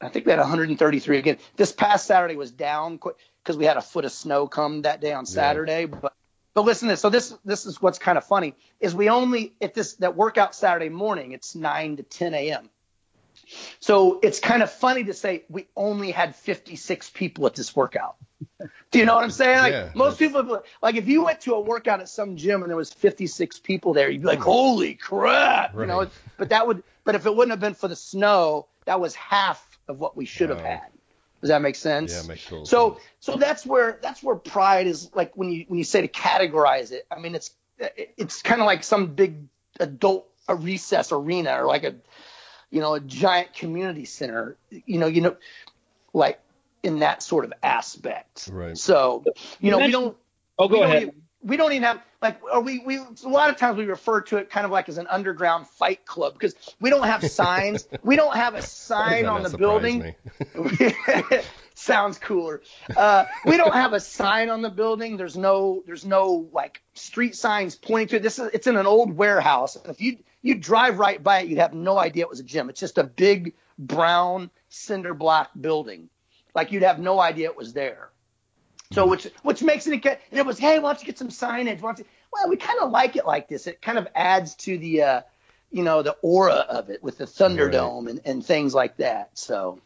[0.00, 1.38] I think we had 133 again.
[1.56, 2.98] This past Saturday was down
[3.42, 5.86] because we had a foot of snow come that day on Saturday.
[5.86, 6.12] But
[6.52, 7.00] but listen to this.
[7.00, 10.54] So this this is what's kind of funny is we only at this that workout
[10.54, 11.32] Saturday morning.
[11.32, 12.70] It's 9 to 10 a.m.
[13.80, 18.16] So it's kind of funny to say we only had 56 people at this workout.
[18.90, 19.58] Do you know what I'm saying?
[19.58, 22.70] Like Yeah, most people, like if you went to a workout at some gym and
[22.70, 26.08] there was 56 people there, you'd be like, "Holy crap!" You know.
[26.38, 29.78] But that would, but if it wouldn't have been for the snow, that was half
[29.88, 30.82] of what we should have had.
[31.40, 32.12] Does that make sense?
[32.12, 33.04] Yeah, it makes total so sense.
[33.20, 36.90] so that's where that's where pride is like when you when you say to categorize
[36.92, 37.06] it.
[37.10, 39.36] I mean it's it's kind of like some big
[39.78, 41.94] adult a recess arena or like a
[42.70, 44.56] you know a giant community center.
[44.70, 45.36] You know you know
[46.12, 46.40] like
[46.82, 48.48] in that sort of aspect.
[48.52, 48.76] Right.
[48.76, 49.24] So
[49.60, 50.16] you know we don't.
[50.58, 51.02] Oh, go ahead.
[51.02, 54.20] even- we don't even have like or we we a lot of times we refer
[54.22, 57.86] to it kind of like as an underground fight club because we don't have signs.
[58.02, 60.14] we don't have a sign on the building.
[61.74, 62.62] Sounds cooler.
[62.96, 65.16] Uh, we don't have a sign on the building.
[65.16, 68.22] There's no there's no like street signs pointing to it.
[68.22, 69.76] This is it's in an old warehouse.
[69.76, 72.44] And if you you drive right by it, you'd have no idea it was a
[72.44, 72.70] gym.
[72.70, 76.08] It's just a big brown cinder block building.
[76.54, 78.10] Like you'd have no idea it was there.
[78.92, 81.80] So which which makes it and it was hey why don't you get some signage?
[81.80, 83.66] Why don't you, well we kind of like it like this.
[83.66, 85.20] It kind of adds to the uh,
[85.70, 89.30] you know the aura of it with the Thunderdome and, and things like that.
[89.34, 89.80] So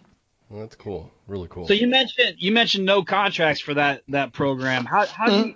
[0.50, 1.10] Well, that's cool.
[1.26, 1.66] Really cool.
[1.66, 4.84] So you mentioned you mentioned no contracts for that that program.
[4.84, 5.48] How how Mm-hmm.
[5.48, 5.54] you,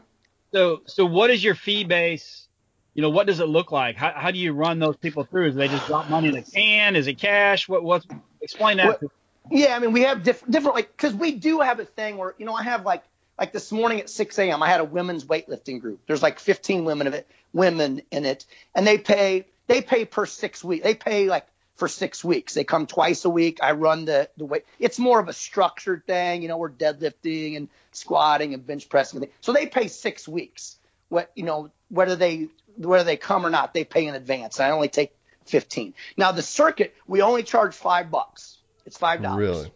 [0.52, 2.48] so so what is your fee base?
[2.94, 3.96] You know, what does it look like?
[3.96, 5.50] How how do you run those people through?
[5.50, 6.96] Do they just drop money in a can?
[6.96, 7.68] Is it cash?
[7.68, 8.06] What what
[8.40, 8.86] explain that.
[9.02, 9.10] What-
[9.50, 12.34] Yeah, I mean, we have diff- different, like, because we do have a thing where,
[12.38, 13.02] you know, I have like,
[13.38, 16.00] like this morning at 6 a.m., I had a women's weightlifting group.
[16.06, 20.26] There's like 15 women of it, women in it, and they pay, they pay per
[20.26, 20.84] six weeks.
[20.84, 22.54] They pay like for six weeks.
[22.54, 23.58] They come twice a week.
[23.62, 24.64] I run the the weight.
[24.78, 29.22] It's more of a structured thing, you know, we're deadlifting and squatting and bench pressing.
[29.22, 29.30] and.
[29.40, 30.76] So they pay six weeks.
[31.08, 34.58] What you know, whether they whether they come or not, they pay in advance.
[34.60, 35.14] I only take
[35.46, 35.94] 15.
[36.16, 38.58] Now the circuit, we only charge five bucks.
[38.86, 39.38] It's five dollars.
[39.38, 39.72] Really?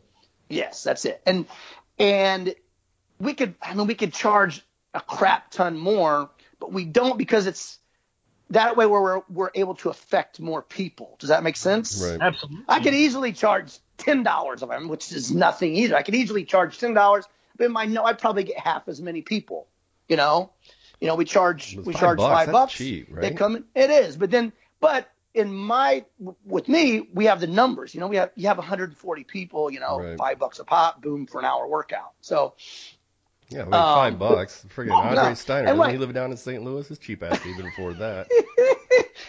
[0.49, 1.21] Yes, that's it.
[1.27, 1.47] And
[1.99, 2.55] and
[3.21, 4.63] we could I mean we could charge
[4.95, 7.79] a crap ton more, but we don't because it's
[8.51, 11.17] that way where we're we're able to affect more people.
[11.19, 12.03] Does that make sense?
[12.03, 12.19] Right.
[12.21, 12.65] Absolutely.
[12.69, 15.97] I could easily charge ten dollars of them, which is nothing either.
[15.97, 17.27] I could easily charge ten dollars,
[17.57, 19.67] but in my no, I'd probably get half as many people.
[20.09, 20.53] You know,
[21.01, 22.73] you know, we charge But we five charge bucks, five that's bucks.
[22.75, 23.65] cheap, They come in.
[23.75, 26.07] It is, but then, but in my
[26.47, 27.95] with me, we have the numbers.
[27.95, 29.71] You know, we have you have 140 people.
[29.71, 30.17] You know, Right.
[30.17, 32.13] five bucks a pop, boom for an hour workout.
[32.23, 32.55] So
[33.51, 34.65] Yeah, we have Um, five bucks.
[34.75, 35.35] Friggin' Andre no.
[35.35, 35.59] Steiner.
[35.61, 36.63] And Doesn't what- he live down in St.
[36.63, 36.87] Louis?
[36.89, 38.29] His cheap ass even afford that.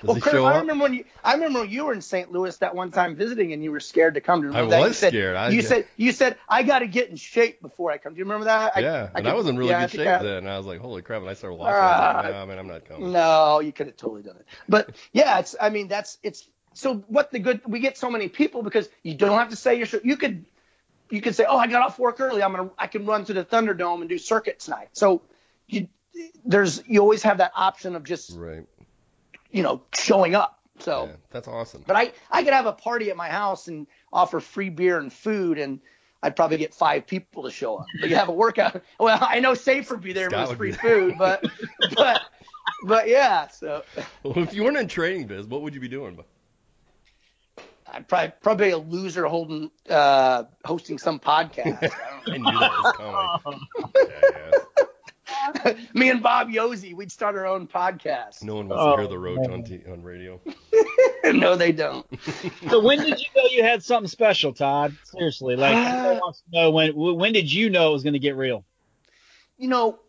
[0.02, 2.32] Well, Chris, I remember when you I remember when you were in St.
[2.32, 4.44] Louis that one time visiting and you were scared to come.
[4.44, 4.80] To I that?
[4.80, 5.36] was you said, scared.
[5.36, 8.14] I- you said you said I got to get in shape before I come.
[8.14, 8.78] Do you remember that?
[8.78, 10.38] I, yeah, and could- I was in really yeah, I good shape I- then.
[10.38, 11.20] And I was like, holy crap!
[11.22, 11.56] And I started.
[11.56, 13.12] I was like, Uh, nah, man, I'm not coming.
[13.12, 14.46] No, you could have totally done it.
[14.70, 18.30] But yeah, it's I mean that's it's so what the good we get so many
[18.30, 20.00] people because you don't have to say your show.
[20.02, 20.46] You could
[21.10, 22.44] you could say, oh, I got off work early.
[22.44, 24.90] I'm gonna I can run to the Thunderdome and do circuit tonight.
[24.94, 25.22] So
[25.68, 25.88] you
[26.46, 28.66] there's you always have that option of just Right.
[29.52, 30.60] you know showing up.
[30.80, 31.08] So.
[31.08, 31.84] Yeah, that's awesome.
[31.86, 35.12] But I, I could have a party at my house and offer free beer and
[35.12, 35.82] food, and
[36.24, 37.86] I'd probably get five people to show up.
[38.00, 38.82] But you have a workout.
[39.00, 41.46] Well, I know Safe would be there Scott with free food, but
[41.96, 42.22] but
[42.84, 43.48] but yeah.
[43.50, 43.84] So
[44.24, 46.18] Well, if you weren't in training biz, what would you be doing?
[47.94, 51.92] I'd probably probably a loser holding uh, hosting some podcast.
[52.28, 53.60] I knew that was coming.
[54.10, 54.52] yeah,
[55.66, 55.74] yeah.
[55.94, 58.44] Me and Bob Yosi, we'd start our own podcast.
[58.44, 60.40] No one wants Oh, to hear the roach on t- on radio.
[61.26, 62.06] no, they don't.
[62.70, 64.96] So when did you know you had something special, Todd?
[65.06, 68.20] Seriously, like everyone wants to know when when did you know it was going to
[68.20, 68.64] get real?
[69.58, 70.00] you know,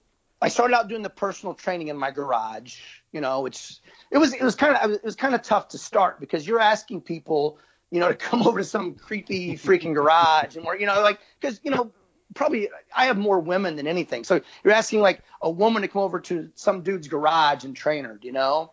[0.40, 2.79] I started out doing the personal training in my garage.
[3.12, 5.79] You know, it's it was it was kind of it was kind of tough to
[5.79, 7.59] start because you're asking people,
[7.90, 11.20] you know, to come over to some creepy freaking garage and where you know like
[11.40, 11.92] because you know
[12.35, 14.24] probably I have more women than anything.
[14.24, 18.05] So you're asking like a woman to come over to some dude's garage and train
[18.05, 18.72] her, you know,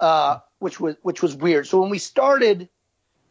[0.00, 1.66] uh, which was which was weird.
[1.66, 2.68] So when we started,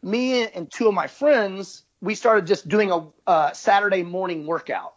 [0.02, 4.94] me and two of my friends, we started just doing a uh, Saturday morning workout.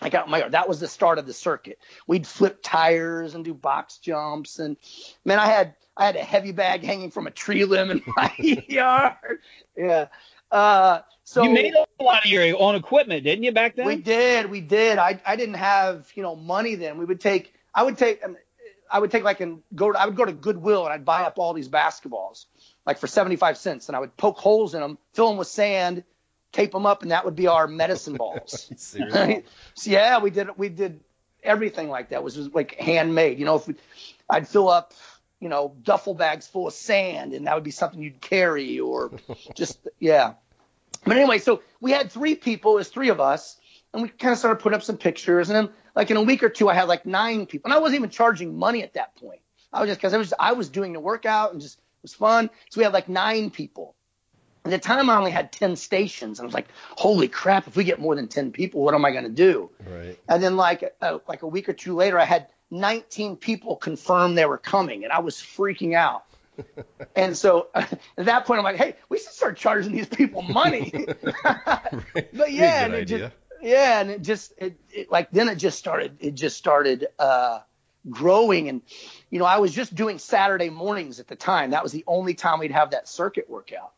[0.00, 1.78] I got my that was the start of the circuit.
[2.06, 4.76] We'd flip tires and do box jumps and
[5.24, 8.32] man, I had I had a heavy bag hanging from a tree limb in my
[8.38, 9.40] yard.
[9.76, 10.08] Yeah.
[10.50, 13.86] Uh, so you made a lot of your own equipment, didn't you, back then?
[13.86, 14.98] we did, we did.
[14.98, 16.98] I I didn't have you know money then.
[16.98, 18.36] We would take I would take um,
[18.90, 21.38] I would take like and go I would go to Goodwill and I'd buy up
[21.38, 22.46] all these basketballs
[22.86, 26.04] like for 75 cents and I would poke holes in them, fill them with sand,
[26.52, 28.70] tape them up, and that would be our medicine balls.
[28.76, 29.44] Seriously?
[29.74, 31.00] so yeah, we did we did
[31.42, 32.16] everything like that.
[32.16, 33.38] It was like handmade.
[33.38, 33.74] You know, if we,
[34.28, 34.94] I'd fill up,
[35.42, 39.10] you know, duffel bags full of sand, and that would be something you'd carry, or
[39.56, 40.34] just yeah.
[41.04, 42.74] But anyway, so we had three people.
[42.74, 43.58] It was three of us,
[43.92, 46.44] and we kind of started putting up some pictures, and then like in a week
[46.44, 49.16] or two, I had like nine people, and I wasn't even charging money at that
[49.16, 49.40] point.
[49.72, 52.14] I was just because I was I was doing the workout and just it was
[52.14, 52.48] fun.
[52.70, 53.96] So we had like nine people.
[54.64, 56.38] At the time, I only had 10 stations.
[56.38, 59.04] And I was like, holy crap, if we get more than 10 people, what am
[59.04, 59.70] I going to do?
[59.84, 60.16] Right.
[60.28, 64.36] And then, like, uh, like a week or two later, I had 19 people confirmed
[64.36, 66.24] they were coming, and I was freaking out.
[67.16, 70.90] and so at that point, I'm like, hey, we should start charging these people money.
[71.44, 75.78] but yeah, and it just, yeah, and it just, it, it, like, then it just
[75.78, 77.60] started, it just started, uh,
[78.08, 78.68] growing.
[78.68, 78.82] And,
[79.30, 81.70] you know, I was just doing Saturday mornings at the time.
[81.70, 83.92] That was the only time we'd have that circuit workout.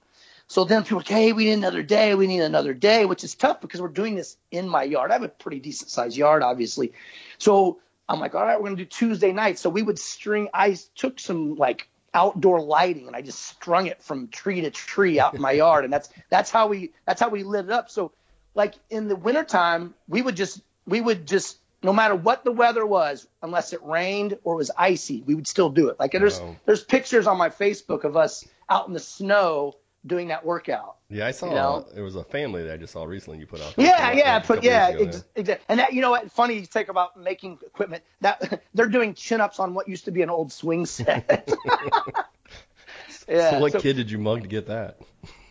[0.47, 2.15] So then people were like, hey, we need another day.
[2.15, 5.11] We need another day, which is tough because we're doing this in my yard.
[5.11, 6.93] I have a pretty decent sized yard, obviously.
[7.39, 7.79] So
[8.09, 9.59] I'm like, all right, we're going to do Tuesday night.
[9.59, 14.03] So we would string, I took some like outdoor lighting and I just strung it
[14.03, 15.85] from tree to tree out in my yard.
[15.85, 17.91] And that's, that's how we, that's how we lit it up.
[17.91, 18.13] So
[18.55, 22.85] like in the wintertime, we would just, we would just, no matter what the weather
[22.87, 25.99] was, unless it rained or was icy, we would still do it.
[25.99, 29.75] Like there's, there's pictures on my Facebook of us out in the snow
[30.07, 30.97] doing that workout.
[31.09, 31.49] Yeah, I saw.
[31.49, 31.87] You know?
[31.95, 33.39] It was a family that I just saw recently.
[33.39, 33.75] You put out.
[33.77, 35.65] Yeah, yeah, but yeah, ex- exactly.
[35.69, 36.31] And that you know what?
[36.31, 40.11] Funny you think about making equipment that they're doing chin ups on what used to
[40.11, 41.49] be an old swing set.
[43.29, 43.51] yeah.
[43.51, 44.99] So what so- kid did you mug to get that?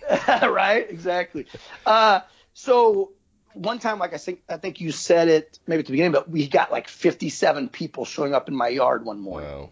[0.43, 0.89] right?
[0.89, 1.45] Exactly.
[1.85, 2.21] Uh,
[2.53, 3.11] so
[3.53, 6.29] one time, like I think, I think you said it maybe at the beginning, but
[6.29, 9.49] we got like 57 people showing up in my yard one morning.
[9.49, 9.69] Wow.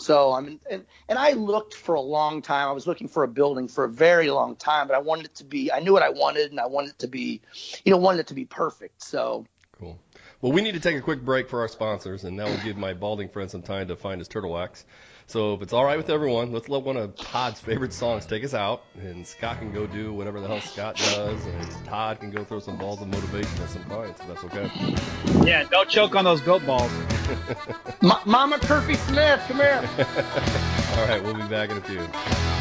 [0.00, 2.68] So I mean, and, and I looked for a long time.
[2.68, 5.34] I was looking for a building for a very long time, but I wanted it
[5.36, 5.70] to be.
[5.70, 7.40] I knew what I wanted, and I wanted it to be,
[7.84, 9.02] you know, wanted it to be perfect.
[9.02, 9.46] So
[9.80, 9.98] Cool.
[10.42, 12.76] Well, we need to take a quick break for our sponsors, and that will give
[12.76, 14.84] my balding friend some time to find his turtle wax.
[15.30, 18.42] So if it's all right with everyone, let's let one of Todd's favorite songs take
[18.42, 22.32] us out, and Scott can go do whatever the hell Scott does, and Todd can
[22.32, 24.68] go throw some balls of motivation at some clients, if that's okay.
[25.46, 26.90] Yeah, don't choke on those goat balls.
[28.02, 29.88] M- Mama Kirby Smith, come here.
[30.98, 32.59] all right, we'll be back in a few.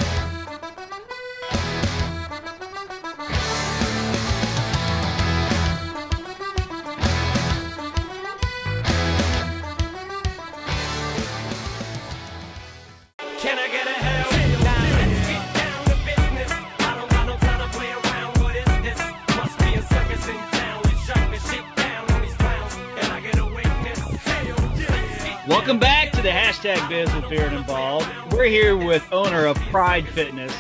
[26.90, 28.08] Biz with Beard Bald.
[28.32, 30.52] We're here with owner of Pride Fitness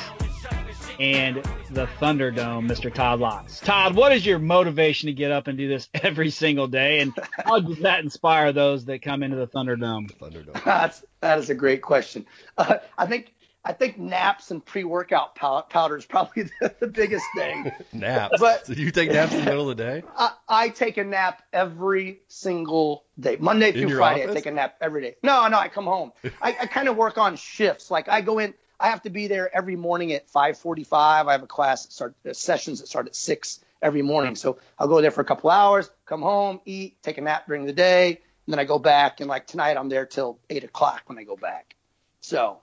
[0.99, 1.37] and
[1.71, 2.93] the Thunderdome, Mr.
[2.93, 3.63] Todd Lotz.
[3.63, 7.13] Todd, what is your motivation to get up and do this every single day, and
[7.31, 10.15] how does that inspire those that come into the Thunderdome?
[10.19, 10.63] Thunderdome.
[10.63, 12.27] That's that is a great question.
[12.59, 13.33] Uh, I think
[13.63, 17.71] I think naps and pre-workout powder is probably the, the biggest thing.
[17.93, 18.39] Naps.
[18.39, 20.03] But- so you take naps in the middle of the day?
[20.15, 23.37] I, I take a nap every single day.
[23.39, 24.31] Monday In through Friday, office?
[24.31, 25.15] I take a nap every day.
[25.23, 26.13] No, no, I come home.
[26.41, 27.91] I, I kind of work on shifts.
[27.91, 30.87] Like I go in, I have to be there every morning at 5:45.
[31.27, 34.35] I have a class that start uh, sessions that start at six every morning.
[34.35, 37.65] So I'll go there for a couple hours, come home, eat, take a nap during
[37.65, 38.07] the day,
[38.45, 39.19] and then I go back.
[39.19, 41.75] And like tonight, I'm there till eight o'clock when I go back.
[42.21, 42.59] So,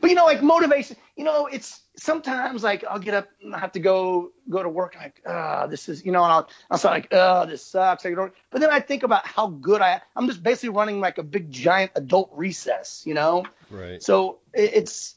[0.00, 3.58] but you know, like motivation, you know, it's sometimes like I'll get up and I
[3.58, 6.48] have to go go to work and like, ah, this is, you know, and I'll
[6.70, 8.06] I'll start like, oh, this sucks.
[8.06, 8.32] I don't.
[8.50, 10.00] But then I think about how good I.
[10.16, 13.44] I'm just basically running like a big giant adult recess, you know.
[13.70, 14.02] Right.
[14.02, 15.14] So it, it's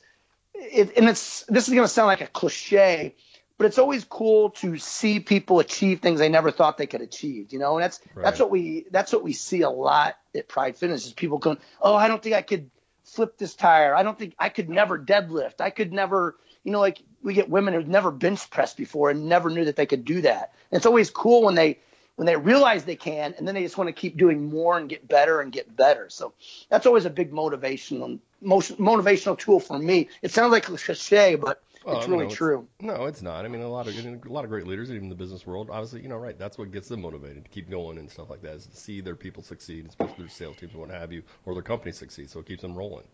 [0.54, 3.16] it, and it's this is gonna sound like a cliche,
[3.58, 7.54] but it's always cool to see people achieve things they never thought they could achieve.
[7.54, 10.78] You know, and that's that's what we that's what we see a lot at Pride
[10.78, 12.70] Fitness is people going, oh, I don't think I could
[13.04, 13.96] flip this tire.
[13.96, 15.62] I don't think I could never deadlift.
[15.62, 19.28] I could never, you know, like we get women who've never bench pressed before and
[19.28, 20.54] never knew that they could do that.
[20.72, 21.80] And it's always cool when they
[22.16, 24.90] when they realize they can and then they just want to keep doing more and
[24.90, 26.10] get better and get better.
[26.10, 26.34] So
[26.70, 30.10] that's always a big motivational motivational tool for me.
[30.22, 32.68] It sounds like a cliche, but Well, it's really no, true.
[32.80, 33.44] No, it's not.
[33.44, 35.70] I mean, a lot of a lot of great leaders, even in the business world,
[35.72, 36.38] obviously, you know, right?
[36.38, 38.56] That's what gets them motivated to keep going and stuff like that.
[38.56, 41.54] Is to see their people succeed, especially their sales teams and what have you, or
[41.54, 42.30] their company succeed.
[42.30, 43.06] So it keeps them rolling.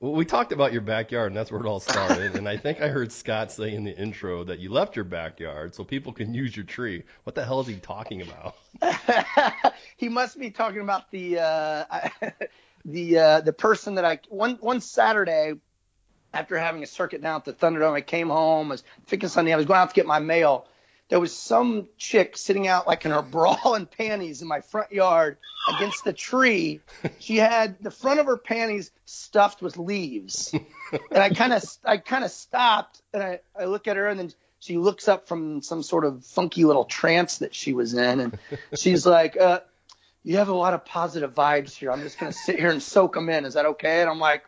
[0.00, 2.34] Well, we talked about your backyard, and that's where it all started.
[2.34, 5.76] and I think I heard Scott say in the intro that you left your backyard
[5.76, 7.04] so people can use your tree.
[7.22, 8.56] What the hell is he talking about?
[9.96, 12.08] he must be talking about the uh,
[12.84, 15.52] the uh, the person that I one one Saturday
[16.32, 18.68] after having a circuit down at the Thunderdome, I came home.
[18.68, 19.52] I was thinking Sunday.
[19.52, 20.66] I was going out to get my mail.
[21.08, 24.92] There was some chick sitting out like in her bra and panties in my front
[24.92, 25.36] yard
[25.76, 26.80] against the tree.
[27.18, 30.54] She had the front of her panties stuffed with leaves,
[30.92, 34.18] and I kind of I kind of stopped and I, I look at her and
[34.18, 38.20] then she looks up from some sort of funky little trance that she was in
[38.20, 38.38] and
[38.74, 39.60] she's like, uh,
[40.22, 41.92] "You have a lot of positive vibes here.
[41.92, 43.44] I'm just gonna sit here and soak them in.
[43.44, 44.44] Is that okay?" And I'm like,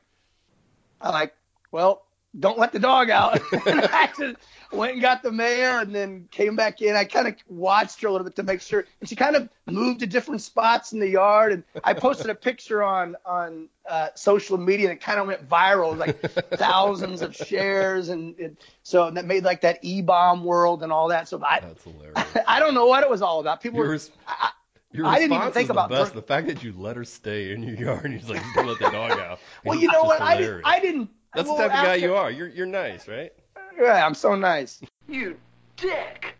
[1.00, 1.34] I'm like,
[1.74, 2.04] well,
[2.38, 3.40] don't let the dog out.
[3.52, 4.36] I just
[4.70, 6.94] went and got the mayor and then came back in.
[6.94, 8.84] I kind of watched her a little bit to make sure.
[9.00, 11.50] And she kind of moved to different spots in the yard.
[11.50, 15.48] And I posted a picture on on uh, social media and it kind of went
[15.48, 16.20] viral, like
[16.54, 18.08] thousands of shares.
[18.08, 21.28] And, and so that made like that e bomb world and all that.
[21.28, 22.24] So I, That's hilarious.
[22.46, 23.60] I don't know what it was all about.
[23.60, 23.98] People were.
[24.28, 24.50] I,
[24.94, 26.14] your I didn't even think about the best.
[26.14, 28.78] The fact that you let her stay in your yard and you're like, don't let
[28.78, 29.40] the dog out.
[29.64, 30.20] well, you know what?
[30.20, 30.62] I didn't.
[30.64, 31.10] I didn't.
[31.34, 32.30] That's well, the type of guy after- you are.
[32.30, 33.32] You're you're nice, right?
[33.78, 34.80] Yeah, I'm so nice.
[35.08, 35.36] You
[35.76, 36.36] dick.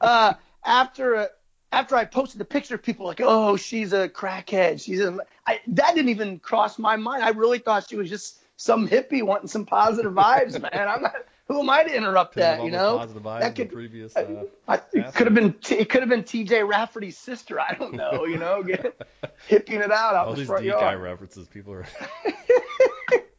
[0.00, 1.26] uh, after uh,
[1.70, 5.18] after I posted the picture, people were like, "Oh, she's a crackhead." She's a.
[5.46, 7.24] I, that didn't even cross my mind.
[7.24, 10.88] I really thought she was just some hippie wanting some positive vibes, man.
[10.88, 11.14] I'm not.
[11.48, 12.62] Who am I to interrupt that?
[12.62, 13.72] You know, positive vibes that could.
[13.72, 14.16] previous.
[14.16, 15.54] Uh, I, it could have been.
[15.54, 16.62] T- it could have been T.J.
[16.62, 17.60] Rafferty's sister.
[17.60, 18.24] I don't know.
[18.24, 18.96] You know, get,
[19.48, 21.02] hipping it out out all in the these front deep guy yard.
[21.02, 21.86] references, people are.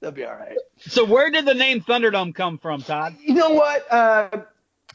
[0.00, 0.56] They'll be all right.
[0.78, 3.16] So where did the name Thunderdome come from, Todd?
[3.20, 3.90] You know what?
[3.92, 4.42] Uh,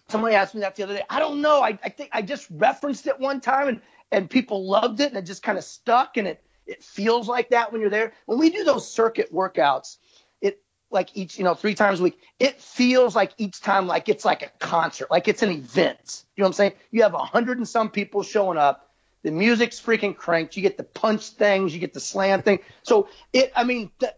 [0.08, 1.04] somebody asked me that the other day.
[1.10, 1.62] I don't know.
[1.62, 3.82] I, I think I just referenced it one time and,
[4.12, 7.50] and people loved it and it just kind of stuck and it, it feels like
[7.50, 8.14] that when you're there.
[8.26, 9.98] When we do those circuit workouts,
[10.42, 14.08] it like each, you know, three times a week, it feels like each time like
[14.08, 16.24] it's like a concert, like it's an event.
[16.36, 16.74] You know what I'm saying?
[16.92, 18.90] You have a hundred and some people showing up.
[19.24, 20.58] The music's freaking cranked.
[20.58, 22.60] You get the punch things, you get the slam thing.
[22.84, 24.12] So it, I mean, th-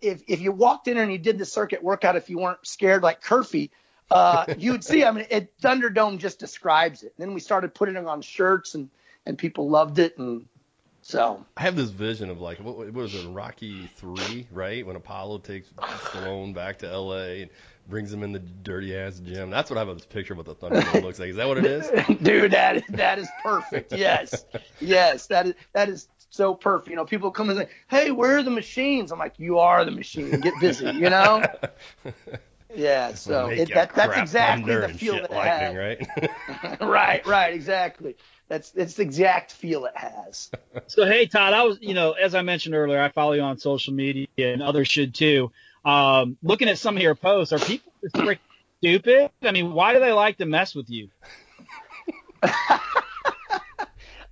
[0.00, 3.02] if if you walked in and you did the circuit workout, if you weren't scared
[3.02, 3.70] like Curfy,
[4.10, 5.04] uh, you'd see.
[5.04, 7.12] I mean, it, Thunderdome just describes it.
[7.16, 8.90] And then we started putting it on shirts, and
[9.26, 10.46] and people loved it, and
[11.02, 14.86] so I have this vision of like what, what was it, Rocky Three, right?
[14.86, 17.42] When Apollo takes Stallone back to L.A.
[17.42, 17.50] and
[17.88, 19.50] brings him in the dirty ass gym.
[19.50, 21.30] That's what I have this picture of what the Thunderdome looks like.
[21.30, 21.90] Is that what it is?
[22.22, 23.92] dude, that is that is perfect.
[23.92, 24.44] Yes,
[24.80, 26.90] yes, that is that is so perfect.
[26.90, 29.84] You know, people come and say, "Hey, where are the machines?" I'm like, "You are
[29.84, 30.40] the machine.
[30.40, 31.42] Get busy." You know.
[32.74, 36.30] Yeah, so it, that, that's exactly the feel shit that it lightning, has.
[36.56, 36.80] right?
[36.80, 38.16] right, right, exactly.
[38.48, 40.50] That's it's the exact feel it has.
[40.86, 43.58] So hey, Todd, I was, you know, as I mentioned earlier, I follow you on
[43.58, 45.50] social media, and others should too.
[45.84, 48.38] Um, looking at some of your posts, are people just freaking
[48.78, 49.30] stupid?
[49.42, 51.08] I mean, why do they like to mess with you?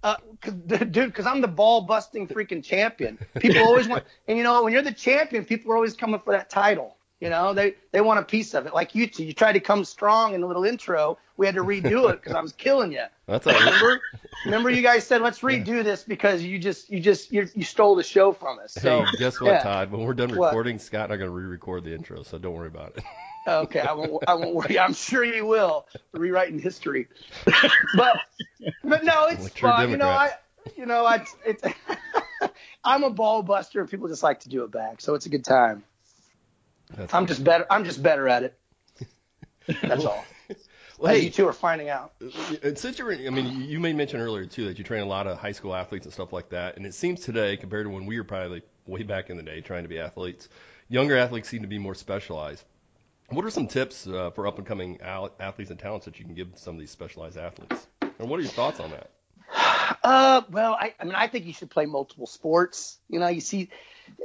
[0.08, 3.18] Uh, 'cause- dude, because I'm the ball busting freaking champion.
[3.38, 6.32] People always want, and you know, when you're the champion, people are always coming for
[6.32, 6.96] that title.
[7.20, 8.74] You know, they they want a piece of it.
[8.74, 11.18] Like you two, you tried to come strong in the little intro.
[11.36, 13.02] We had to redo it because I was killing you.
[13.26, 13.54] That's all.
[13.58, 14.00] Remember?
[14.44, 17.96] Remember, you guys said let's redo this because you just you just you, you stole
[17.96, 18.72] the show from us.
[18.74, 19.62] So hey, guess what, yeah.
[19.64, 19.90] Todd?
[19.90, 20.46] When we're done What?
[20.46, 23.02] recording, Scott and I are going to re-record the intro, so don't worry about it.
[23.46, 24.24] Okay, I won't.
[24.26, 24.78] I won't worry.
[24.78, 25.86] I'm sure you will.
[26.12, 27.08] Rewriting history,
[27.96, 28.18] but
[28.84, 29.90] but no, it's fun.
[29.90, 30.32] You know, I
[30.76, 31.62] you know I it's
[32.84, 35.30] I'm a ball buster and people just like to do it back, so it's a
[35.30, 35.84] good time.
[36.94, 37.66] That's I'm just better.
[37.70, 38.58] I'm just better at it.
[39.82, 40.24] That's all.
[40.98, 42.12] Well, As hey, you two are finding out.
[42.62, 45.28] And since you're, I mean, you made mention earlier too that you train a lot
[45.28, 46.76] of high school athletes and stuff like that.
[46.76, 49.44] And it seems today, compared to when we were probably like way back in the
[49.44, 50.48] day trying to be athletes,
[50.88, 52.64] younger athletes seem to be more specialized.
[53.30, 56.24] What are some tips uh, for up and coming al- athletes and talents that you
[56.24, 57.86] can give some of these specialized athletes?
[58.18, 59.10] And what are your thoughts on that?
[60.02, 62.98] Uh, well, I, I mean, I think you should play multiple sports.
[63.08, 63.70] You know, you see,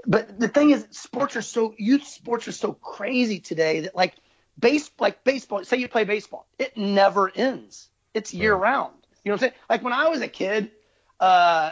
[0.05, 4.15] but the thing is, sports are so youth sports are so crazy today that like
[4.57, 5.63] base like baseball.
[5.65, 7.89] Say you play baseball, it never ends.
[8.13, 8.93] It's year round.
[9.23, 9.53] You know what I'm saying?
[9.69, 10.71] Like when I was a kid,
[11.19, 11.71] uh,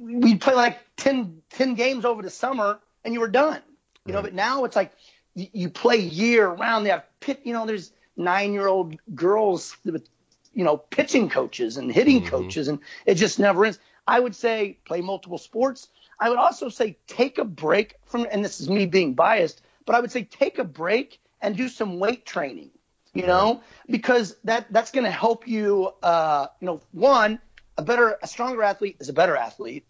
[0.00, 3.60] we'd play like 10, 10 games over the summer and you were done.
[4.04, 4.92] You know, but now it's like
[5.34, 6.84] you, play year round.
[6.86, 7.40] They have pit.
[7.44, 10.06] You know, there's nine year old girls with
[10.54, 12.26] you know, pitching coaches and hitting Mhm.
[12.26, 13.78] coaches, and it just never ends.
[14.06, 15.88] I would say play multiple sports.
[16.20, 19.94] I would also say take a break from, and this is me being biased, but
[19.94, 22.70] I would say take a break and do some weight training.
[23.14, 25.90] You know, because that that's going to help you.
[26.02, 27.40] Uh, you know, one,
[27.76, 29.84] a better, a stronger athlete is a better athlete,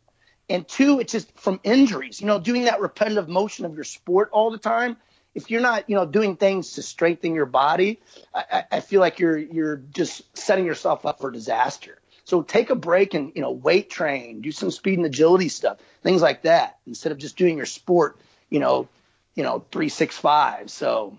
[0.48, 2.20] and two, it's just from injuries.
[2.20, 4.96] You know, doing that repetitive motion of your sport all the time.
[5.34, 8.00] If you're not, you know, doing things to strengthen your body,
[8.34, 11.98] I, I I feel like you're you're just setting yourself up for disaster.
[12.24, 15.78] So take a break and you know weight train, do some speed and agility stuff,
[16.02, 18.18] things like that, instead of just doing your sport,
[18.50, 18.88] you know,
[19.34, 20.70] you know three six five.
[20.70, 21.18] So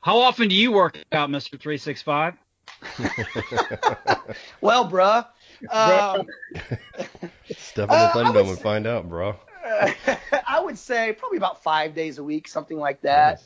[0.00, 2.34] How often do you work out, Mister Three Six Five?
[4.60, 5.26] well, bruh.
[5.70, 6.28] Um,
[7.58, 9.36] Step on the Uh, I Thunderdome and find out, bro.
[10.56, 13.42] I would say probably about five days a week, something like that.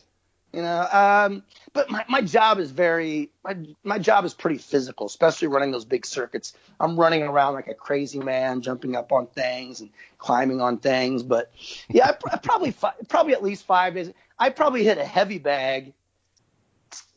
[0.53, 5.07] You know, um, but my, my job is very my my job is pretty physical,
[5.07, 6.55] especially running those big circuits.
[6.79, 11.23] I'm running around like a crazy man, jumping up on things and climbing on things.
[11.23, 11.53] But
[11.89, 14.13] yeah, I, pr- probably fi- probably at least five days.
[14.39, 15.93] I probably hit a heavy bag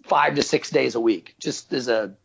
[0.04, 2.16] five to six days a week, just as a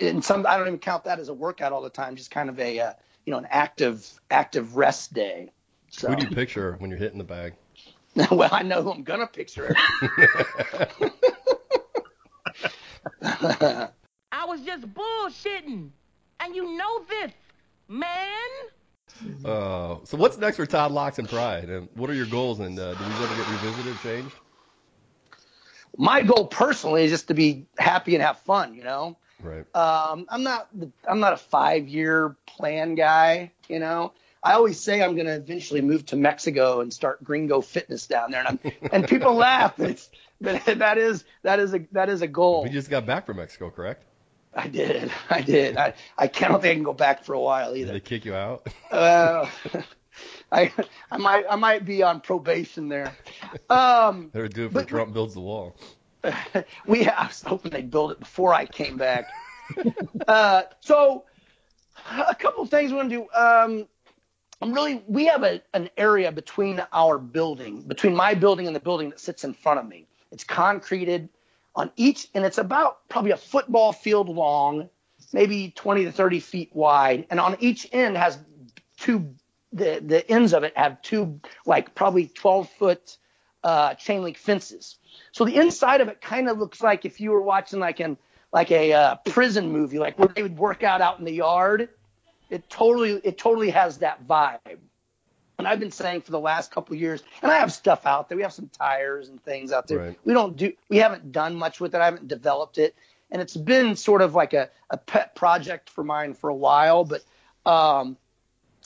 [0.00, 2.48] and some I don't even count that as a workout all the time, just kind
[2.48, 2.92] of a uh,
[3.26, 5.50] you know an active active rest day.
[5.90, 7.54] So Who do you picture when you're hitting the bag?
[8.30, 9.74] well, I know who I'm gonna picture.
[13.22, 15.90] I was just bullshitting.
[16.42, 17.32] And you know this,
[17.88, 18.30] man.
[19.44, 21.68] Uh, so what's next for Todd Locks and Pride?
[21.68, 22.60] And what are your goals?
[22.60, 24.40] And uh, do these ever get revisited, changed?
[25.98, 28.74] My goal personally is just to be happy and have fun.
[28.74, 29.66] You know, Right.
[29.74, 33.52] um, I'm not the- I'm not a five year plan guy.
[33.68, 34.12] You know,
[34.42, 38.44] I always say I'm gonna eventually move to Mexico and start Gringo Fitness down there,
[38.46, 39.74] and I'm, and people laugh.
[39.76, 40.10] But, it's,
[40.40, 42.62] but that is that is a that is a goal.
[42.64, 44.04] We just got back from Mexico, correct?
[44.54, 45.76] I did, I did.
[45.76, 47.92] I I can't think I can go back for a while Did either.
[47.92, 48.66] they kick you out?
[48.90, 49.48] Uh,
[50.52, 50.72] I
[51.10, 53.14] I might I might be on probation there.
[53.68, 55.76] Um, They would do it for Trump builds the wall.
[56.86, 59.26] we I was hoping they'd build it before I came back.
[60.26, 61.24] uh, so
[62.10, 63.28] a couple of things we're gonna do.
[63.32, 63.86] Um,
[64.60, 68.80] I'm really we have a, an area between our building, between my building and the
[68.80, 70.06] building that sits in front of me.
[70.30, 71.28] It's concreted
[71.74, 74.90] on each, and it's about probably a football field long,
[75.32, 78.38] maybe 20 to 30 feet wide, and on each end has
[78.98, 79.34] two.
[79.72, 83.16] The the ends of it have two like probably 12 foot
[83.62, 84.98] uh, chain link fences.
[85.32, 88.18] So the inside of it kind of looks like if you were watching like an
[88.52, 91.88] like a uh, prison movie, like where they would work out out in the yard.
[92.50, 94.78] It totally it totally has that vibe.
[95.58, 98.28] And I've been saying for the last couple of years, and I have stuff out
[98.28, 98.36] there.
[98.36, 99.98] We have some tires and things out there.
[99.98, 100.18] Right.
[100.24, 102.00] We don't do we haven't done much with it.
[102.00, 102.94] I haven't developed it,
[103.30, 107.04] and it's been sort of like a, a pet project for mine for a while.
[107.04, 107.22] But
[107.66, 108.16] um,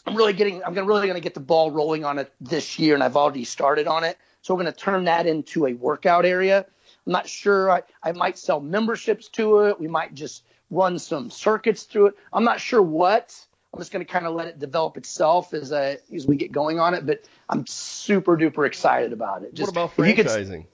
[0.07, 2.79] I'm really getting I'm gonna, really going to get the ball rolling on it this
[2.79, 4.19] year, and I've already started on it.
[4.43, 6.67] So we're going to turn that into a workout area.
[7.07, 7.71] I'm not sure.
[7.71, 9.81] I, I might sell memberships to it.
[9.81, 12.15] We might just run some circuits through it.
[12.33, 13.35] I'm not sure what.
[13.75, 16.53] I'm just going to kind of let it develop itself as a, as we get
[16.53, 17.05] going on it.
[17.05, 19.53] But I'm super duper excited about it.
[19.53, 20.67] Just, what about could- franchising?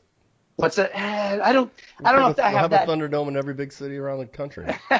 [0.56, 0.90] what's it?
[0.92, 1.72] Eh, I don't
[2.04, 2.88] I don't know if I have have that.
[2.88, 4.66] a Thunderdome in every big city around the country.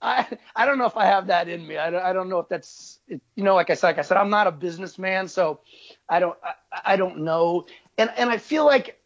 [0.00, 1.76] I I don't know if I have that in me.
[1.76, 4.02] I don't, I don't know if that's it, you know like I said like I
[4.02, 5.60] said I'm not a businessman so
[6.08, 7.66] I don't I, I don't know
[7.98, 9.01] and and I feel like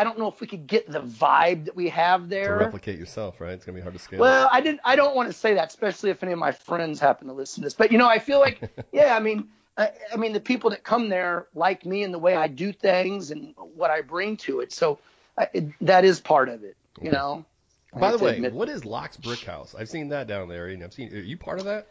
[0.00, 2.56] I don't know if we could get the vibe that we have there.
[2.56, 3.52] To replicate yourself, right?
[3.52, 4.18] It's gonna be hard to scale.
[4.18, 4.80] Well, I didn't.
[4.82, 7.60] I don't want to say that, especially if any of my friends happen to listen
[7.60, 7.74] to this.
[7.74, 9.14] But you know, I feel like, yeah.
[9.14, 12.34] I mean, I, I mean, the people that come there like me and the way
[12.34, 14.72] I do things and what I bring to it.
[14.72, 14.98] So
[15.36, 16.78] I, it, that is part of it.
[17.02, 17.44] You know.
[17.92, 19.74] I By the way, admit- what is Locke's Brick House?
[19.78, 21.12] I've seen that down there, and I've seen.
[21.12, 21.88] Are you part of that?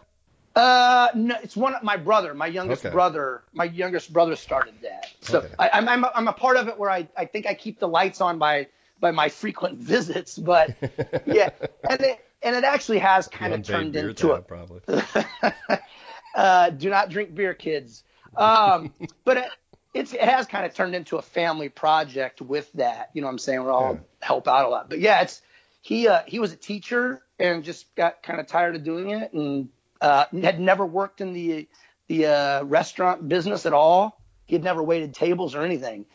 [0.56, 2.94] Uh, no, it's one of my brother, my youngest Okay.
[2.94, 5.08] brother, my youngest brother started that.
[5.22, 5.54] So Okay.
[5.58, 7.80] I, I'm, I'm, a, I'm a part of it where I, I think I keep
[7.80, 8.68] the lights on by,
[9.00, 10.76] by my frequent visits, but
[11.26, 11.50] yeah,
[11.90, 14.82] and it, and it actually has kind of turned into a, probably.
[16.36, 18.04] uh, do not drink beer, kids.
[18.36, 18.92] Um,
[19.26, 19.50] but it,
[19.94, 23.10] it's, it has kind of turned into a family project with that.
[23.14, 23.64] You know what I'm saying?
[23.64, 24.90] We're all help out a lot.
[24.90, 25.42] But yeah, it's
[25.82, 29.34] he uh, he was a teacher and just got kind of tired of doing it
[29.34, 29.70] and
[30.02, 31.68] uh, had never worked in the
[32.08, 34.22] the uh, restaurant business at all.
[34.46, 36.06] He had never waited tables or anything.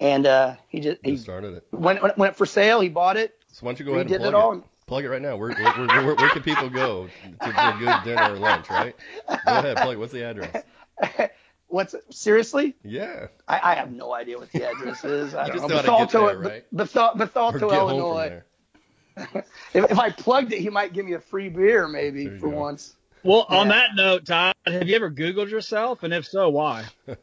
[0.00, 1.66] And uh, he just he started it.
[1.70, 2.80] went went went for sale.
[2.80, 3.34] He bought it.
[3.52, 4.64] So why don't you go ahead and plug it all.
[4.86, 5.36] Plug it right now.
[5.36, 7.08] Where, where, where, where, can people go
[7.42, 8.94] to, a good dinner or lunch, right?
[9.28, 9.94] Go ahead, plug.
[9.94, 9.98] it.
[9.98, 10.62] What's the address?
[11.68, 12.74] What's seriously?
[12.84, 13.28] Yeah.
[13.48, 15.34] I, I have no idea what the address is.
[15.34, 15.76] I You don't just know.
[15.76, 16.64] know how to get Bethalto, there, right?
[16.72, 18.42] Bethal- Bethalto, get Illinois.
[19.72, 22.96] If, if I plugged it, he might give me a free beer, maybe for once.
[23.24, 26.84] Well, on that note, Todd, have you ever Googled yourself, and if so, why?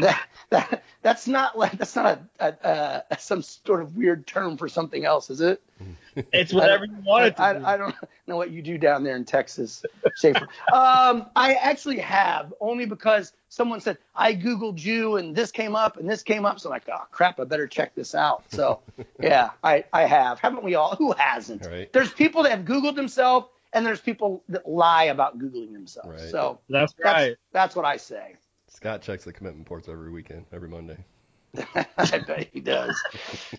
[0.00, 4.56] That, that that's not like that's not a, a, a some sort of weird term
[4.56, 5.60] for something else, is it?
[6.32, 7.42] It's whatever you want it to.
[7.42, 7.94] I, I don't
[8.26, 9.84] know what you do down there in Texas,
[10.16, 10.48] Schaefer.
[10.72, 15.96] um, I actually have only because someone said I googled you and this came up
[15.96, 18.42] and this came up, so I'm like, oh crap, I better check this out.
[18.50, 18.80] So
[19.20, 20.40] yeah, I I have.
[20.40, 20.96] Haven't we all?
[20.96, 21.64] Who hasn't?
[21.64, 21.92] Right.
[21.92, 26.08] There's people that have googled themselves and there's people that lie about googling themselves.
[26.22, 26.30] Right.
[26.30, 27.36] So That's that's right.
[27.52, 28.36] that's what I say.
[28.68, 30.98] Scott checks the commitment ports every weekend, every Monday.
[31.74, 33.00] I bet he does.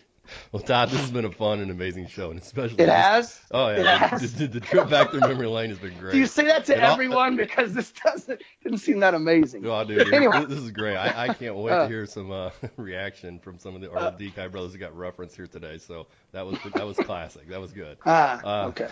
[0.51, 3.39] Well, Todd, this has been a fun and amazing show, and especially It this- has?
[3.49, 4.31] Oh It yeah, has?
[4.35, 6.11] The, the, the trip back through memory lane has been great.
[6.13, 9.65] Do you say that to And all- everyone because this doesn't didn't seem that amazing?
[9.65, 10.45] Oh, dude, Anyway.
[10.45, 10.97] this is great.
[10.97, 11.81] I, I can't wait Uh.
[11.81, 15.35] to hear some uh, reaction from some of the our DK brothers who got referenced
[15.35, 15.79] here today.
[15.79, 17.47] So that was that was classic.
[17.49, 17.97] That was good.
[18.05, 18.89] Ah, Uh, okay.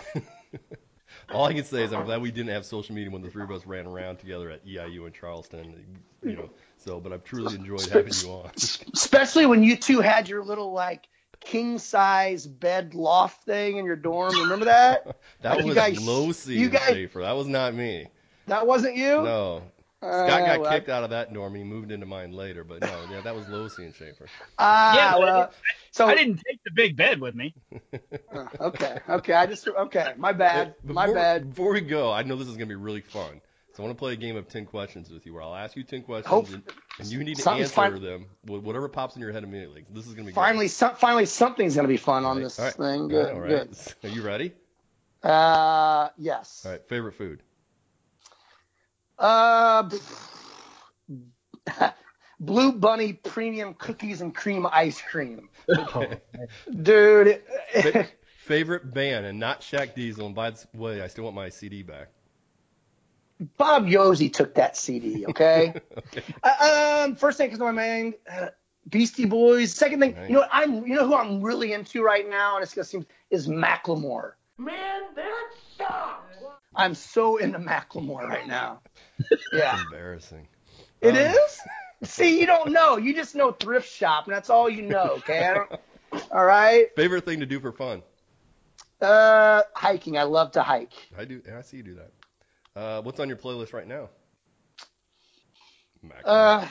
[1.32, 3.42] All I can say is I'm glad we didn't have social media when the three
[3.42, 5.98] of us ran around together at EIU in Charleston.
[6.22, 8.50] You know, so but I've truly enjoyed having you on.
[8.94, 11.08] Especially when you two had your little like
[11.40, 14.34] king size bed loft thing in your dorm.
[14.40, 15.16] Remember that?
[15.42, 17.20] That Like, you was guys- low season, you guys- Schaefer.
[17.22, 18.08] That was not me.
[18.48, 19.22] That wasn't you?
[19.22, 19.62] No.
[20.00, 21.54] Uh, Scott got well, kicked out of that dorm.
[21.56, 24.26] He moved into mine later, but no, yeah, that was low and Schaefer.
[24.58, 25.50] Ah, Yeah, but well,
[25.90, 27.54] so I didn't take the big bed with me.
[28.32, 29.32] uh, okay, okay.
[29.32, 30.12] I just okay.
[30.16, 30.74] My bad.
[30.82, 31.50] Before, My bad.
[31.50, 33.40] Before we go, I know this is going to be really fun.
[33.78, 35.76] So I want to play a game of 10 questions with you where I'll ask
[35.76, 36.62] you 10 questions Hope- and,
[36.98, 39.84] and you need to answer fin- them with whatever pops in your head immediately.
[39.88, 42.42] This is going to be Finally, some, finally, something's gonna be fun on Great.
[42.44, 42.74] this All right.
[42.74, 43.06] thing.
[43.08, 43.48] Good, right, all right.
[43.48, 43.78] good.
[44.04, 44.52] Are you ready?
[45.22, 46.62] Uh, yes.
[46.64, 46.88] All right.
[46.88, 47.40] Favorite food?
[49.18, 49.88] Uh,
[52.40, 55.48] Blue Bunny Premium Cookies and Cream Ice Cream.
[56.82, 57.42] Dude.
[58.44, 60.26] Favorite band and not Shaq Diesel.
[60.26, 62.08] And by the way, I still want my CD back.
[63.56, 65.74] Bob Yosi took that CD, okay?
[65.98, 66.22] okay.
[66.42, 68.48] uh, um, first thing comes to my mind, uh,
[68.88, 69.72] Beastie Boys.
[69.74, 70.28] Second thing, Right.
[70.28, 72.84] you know what I'm, you know who I'm really into right now, and it's gonna
[72.84, 74.32] seem is Macklemore.
[74.56, 76.27] Man, that sucks.
[76.78, 78.80] I'm so into Macklemore right now.
[79.52, 80.46] Yeah, Embarrassing.
[81.00, 81.60] it Um, is.
[82.10, 82.96] See, you don't know.
[82.96, 85.14] You just know thrift shop, and that's all you know.
[85.18, 85.56] Okay.
[86.30, 86.86] All right.
[86.96, 88.02] Favorite thing to do for fun?
[89.00, 90.16] Uh, hiking.
[90.16, 90.92] I love to hike.
[91.18, 91.42] I do.
[91.56, 92.80] I see you do that.
[92.80, 94.08] Uh, what's on your playlist right now?
[96.02, 96.22] Mac.
[96.24, 96.66] Uh,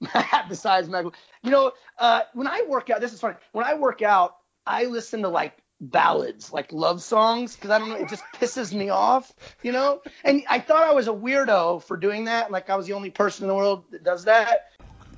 [0.48, 3.36] besides Macklemore, you know, uh, when I work out, this is funny.
[3.52, 4.36] When I work out,
[4.66, 8.72] I listen to like ballads, like love songs, because I don't know, it just pisses
[8.72, 10.00] me off, you know.
[10.24, 13.10] And I thought I was a weirdo for doing that, like I was the only
[13.10, 14.68] person in the world that does that.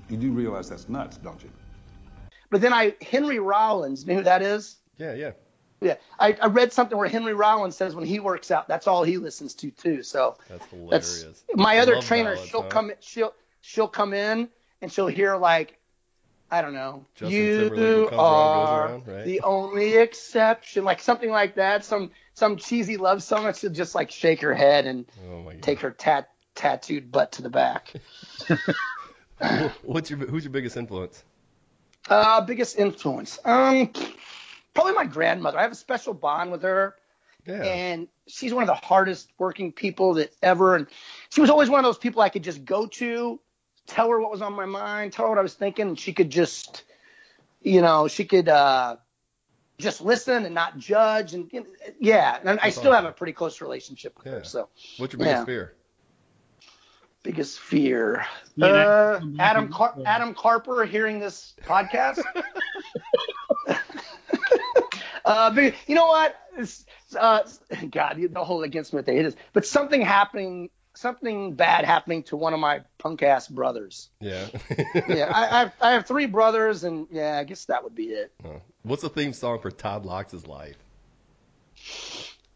[0.08, 1.50] You do realize that's nuts, don't you?
[2.50, 4.76] But then I, Henry Rollins, you know who that is?
[4.98, 5.32] yeah, yeah.
[5.80, 9.02] Yeah, I, I read something where Henry Rollins says when he works out, that's all
[9.02, 10.02] he listens to too.
[10.02, 11.22] So That's hilarious.
[11.22, 12.34] that's my I other trainer.
[12.34, 12.68] ballads, she'll huh?
[12.70, 14.48] come, she'll she'll come in
[14.80, 15.78] and she'll hear like,
[16.54, 19.24] I don't know, Justin you comes around, goes are around, right?
[19.24, 21.84] the only exception, like something like that.
[21.84, 23.46] Some some cheesy love song.
[23.46, 27.42] And she'll just like shake her head and Oh take her tat tattooed butt to
[27.42, 27.92] the back.
[29.82, 31.24] What's your who's your biggest influence?
[32.08, 33.40] Uh, biggest influence.
[33.44, 33.90] Um,
[34.74, 35.58] probably my grandmother.
[35.58, 36.94] I have a special bond with her
[37.46, 37.64] Yeah.
[37.64, 40.76] and she's one of the hardest working people that ever.
[40.76, 40.86] And
[41.30, 43.40] she was always one of those people I could just go to,
[43.86, 46.12] tell her what was on my mind, tell her what I was thinking, and she
[46.12, 46.84] could just,
[47.62, 48.96] you know, she could uh,
[49.78, 51.34] just listen and not judge.
[51.34, 51.66] And you know,
[52.00, 54.32] yeah, and I That's still have a pretty close relationship with Yeah.
[54.38, 54.44] her.
[54.44, 54.68] So
[54.98, 55.44] What's your biggest Yeah.
[55.44, 55.74] fear?
[57.22, 58.26] biggest fear.
[58.54, 62.22] Yeah, uh, Adam Car- Adam Carper hearing this podcast.
[65.24, 66.36] uh, but you know what?
[67.18, 67.42] Uh,
[67.90, 71.54] God, the don't hold it against me what they hit is, but something happening, something
[71.54, 74.10] bad happening to one of my punk ass brothers.
[74.20, 74.46] Yeah.
[75.08, 78.04] Yeah, I, I, have, I have three brothers, and yeah, I guess that would be
[78.06, 78.32] it.
[78.44, 78.60] Oh.
[78.82, 80.76] What's the theme song for Todd Locks' life?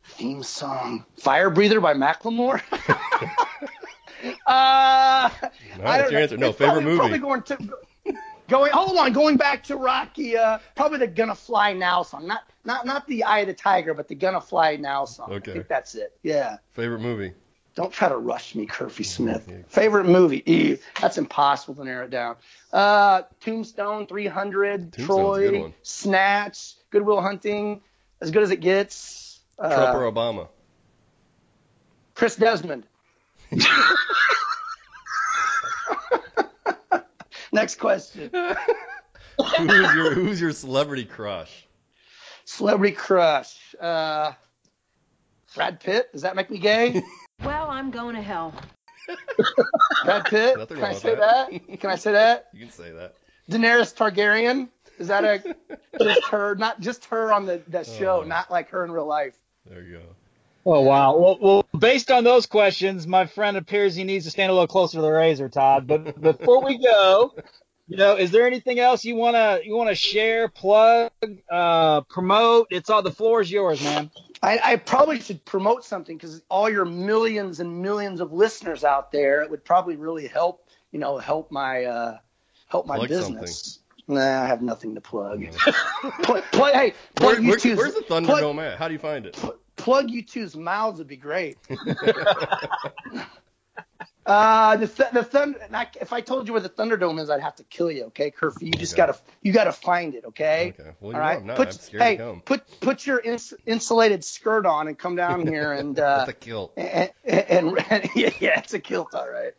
[0.04, 2.60] Theme song, Fire Breather by Macklemore.
[2.72, 5.30] uh, I
[5.76, 6.18] that's don't your know.
[6.22, 6.36] answer.
[6.36, 6.98] No, It's favorite probably, movie.
[6.98, 8.14] Probably going to
[8.48, 8.72] going.
[8.72, 10.36] Hold on, going back to Rocky.
[10.36, 12.26] Uh, probably the "Gonna Fly Now" song.
[12.26, 15.32] Not not not the "Eye of the Tiger," but the "Gonna Fly Now" song.
[15.32, 15.52] Okay.
[15.52, 16.16] I think that's it.
[16.22, 16.56] Yeah.
[16.72, 17.32] Favorite movie?
[17.78, 19.48] Don't try to rush me, Curfy Smith.
[19.68, 20.42] Favorite movie?
[20.44, 22.34] Ew, that's impossible to narrow it down.
[22.72, 25.74] Uh, Tombstone, 300, Tombstone's a good Troy.
[25.82, 27.80] Snatch, Good Will Hunting,
[28.20, 29.38] as good as it gets.
[29.60, 30.48] Uh, Trump or Obama?
[32.16, 32.84] Chris Desmond.
[37.52, 38.28] Next question.
[39.56, 41.68] who's your Who's your celebrity crush?
[42.44, 43.56] Celebrity crush.
[43.80, 44.32] Uh,
[45.54, 46.10] Brad Pitt.
[46.12, 47.00] Does that make me gay?
[47.44, 48.54] Well, I'm going to hell.
[50.04, 50.58] Brad Pitt.
[50.58, 51.50] Nothing Can I say that.
[51.50, 51.80] that?
[51.80, 52.48] Can I say that?
[52.52, 53.14] You can say that.
[53.50, 54.68] Daenerys Targaryen.
[54.98, 55.56] Is that a
[56.02, 56.54] just her?
[56.56, 58.24] Not just her on the, the show, Oh.
[58.24, 59.34] not like her in real life.
[59.68, 60.02] There you go.
[60.66, 61.16] Oh wow.
[61.16, 64.66] Well, well, based on those questions, my friend appears he needs to stand a little
[64.66, 65.86] closer to the razor, Todd.
[65.86, 67.32] But before we go,
[67.88, 71.10] you know, is there anything else you wanna you wanna share, plug,
[71.50, 72.68] uh, promote?
[72.70, 74.10] It's all the floor is yours, man.
[74.42, 79.10] I, I probably should promote something because all your millions and millions of listeners out
[79.10, 80.68] there, it would probably really help.
[80.92, 82.18] You know, help my uh,
[82.68, 83.80] help my Plug business.
[84.06, 85.44] Nah, I have nothing to plug.
[86.22, 88.78] play, play, hey, plug Where, you where, two's- where's the plug, Thunderdome at?
[88.78, 89.38] How do you find it?
[89.76, 91.56] plug you two's mouths would be great.
[94.28, 95.58] Uh, the th- the thunder.
[95.70, 98.04] Not, if I told you where the Thunderdome is, I'd have to kill you.
[98.06, 98.66] Okay, Curfew.
[98.66, 98.98] You just Okay.
[99.06, 100.26] gotta you gotta find it.
[100.26, 100.74] Okay.
[100.78, 100.90] Okay.
[101.00, 101.38] Well, All right.
[101.38, 101.56] I'm not.
[101.56, 102.40] Put, hey, to come.
[102.42, 106.32] put put your ins- insulated skirt on and come down here and uh, That's a
[106.34, 106.72] kilt.
[106.76, 109.54] and, and, and- yeah, yeah, it's a kilt, all right.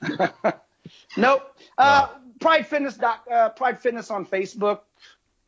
[1.16, 1.42] nope.
[1.76, 2.08] Uh,
[2.40, 4.80] Pride Fitness doc, uh, Pride Fitness on Facebook.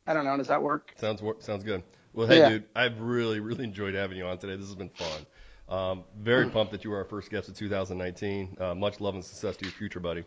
[0.07, 0.37] I don't know.
[0.37, 0.93] Does that work?
[0.97, 1.83] Sounds sounds good.
[2.13, 2.49] Well, hey, Yeah.
[2.51, 4.57] dude, I've really really enjoyed having you on today.
[4.57, 5.27] This has been fun.
[5.69, 8.57] Um, very pumped that you were our first guest of 2019.
[8.61, 10.25] Uh, much love and success to your future, buddy.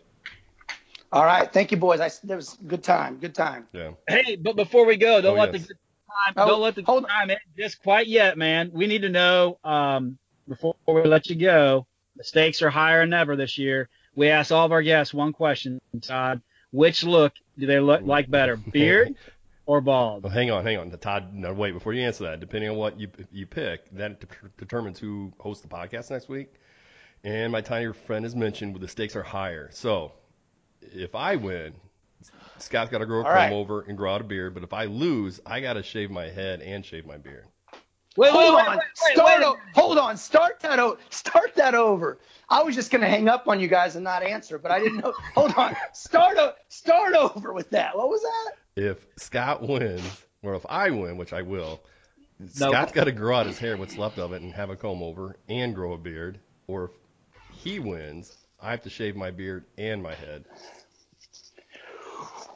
[1.11, 1.51] All right.
[1.51, 1.99] Thank you, boys.
[1.99, 3.17] I, that was a good time.
[3.17, 3.67] Good time.
[3.71, 3.91] Yeah.
[4.07, 5.67] Hey, but before we go, don't Oh, let yes.
[5.67, 8.71] the time Oh, don't let the hold good time end just quite yet, man.
[8.73, 10.17] We need to know um,
[10.49, 11.85] before we let you go.
[12.17, 13.89] The stakes are higher than ever this year.
[14.15, 16.41] We ask all of our guests one question, Todd.
[16.71, 19.15] Which look do they look like better, beard
[19.67, 20.23] or bald?
[20.23, 20.89] Well, hang on, hang on.
[20.97, 21.73] Todd, no, wait.
[21.73, 25.61] Before you answer that, depending on what you you pick, that de- determines who hosts
[25.61, 26.53] the podcast next week.
[27.23, 29.69] And my tiny friend has mentioned the stakes are higher.
[29.71, 30.13] So
[30.81, 31.73] if I win,
[32.57, 33.51] Scott's got to grow a comb right.
[33.51, 34.53] over and grow out a beard.
[34.53, 37.45] But if I lose, I got to shave my head and shave my beard.
[38.15, 38.77] Wait, hold wait, on.
[38.77, 39.45] wait, wait, start wait.
[39.45, 40.17] o- hold on.
[40.17, 42.17] Start that o- Start that over.
[42.49, 44.97] I was just gonna hang up on you guys and not answer, but I didn't
[44.99, 45.13] know.
[45.35, 45.75] hold on.
[45.93, 47.95] Start o- Start over with that.
[47.95, 48.51] What was that?
[48.77, 50.03] If Scott wins,
[50.43, 51.81] or if I win, which I will,
[52.39, 52.69] No.
[52.69, 55.01] Scott's got to grow out his hair, what's left of it, and have a comb
[55.01, 56.39] over and grow a beard.
[56.67, 56.91] Or if
[57.63, 60.45] he wins, I have to shave my beard and my head.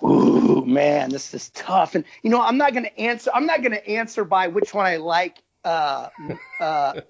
[0.03, 1.95] Ooh, man, this is tough.
[1.95, 3.31] And you know, I'm not gonna answer.
[3.33, 6.09] I'm not gonna answer by which one I like uh,
[6.59, 7.01] uh,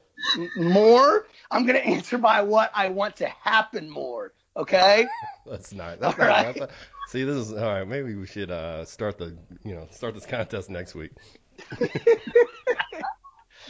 [0.55, 1.25] more.
[1.49, 4.33] I'm gonna answer by what I want to happen more.
[4.55, 5.05] Okay.
[5.45, 5.99] That's not.
[5.99, 6.29] That's All not.
[6.29, 6.45] right.
[6.45, 6.69] That's not
[7.07, 7.87] see, this is all right.
[7.87, 11.11] Maybe we should uh, start the you know start this contest next week.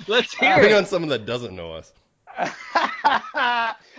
[0.08, 0.76] Let's hear it Bring it.
[0.76, 1.92] on someone that doesn't know us.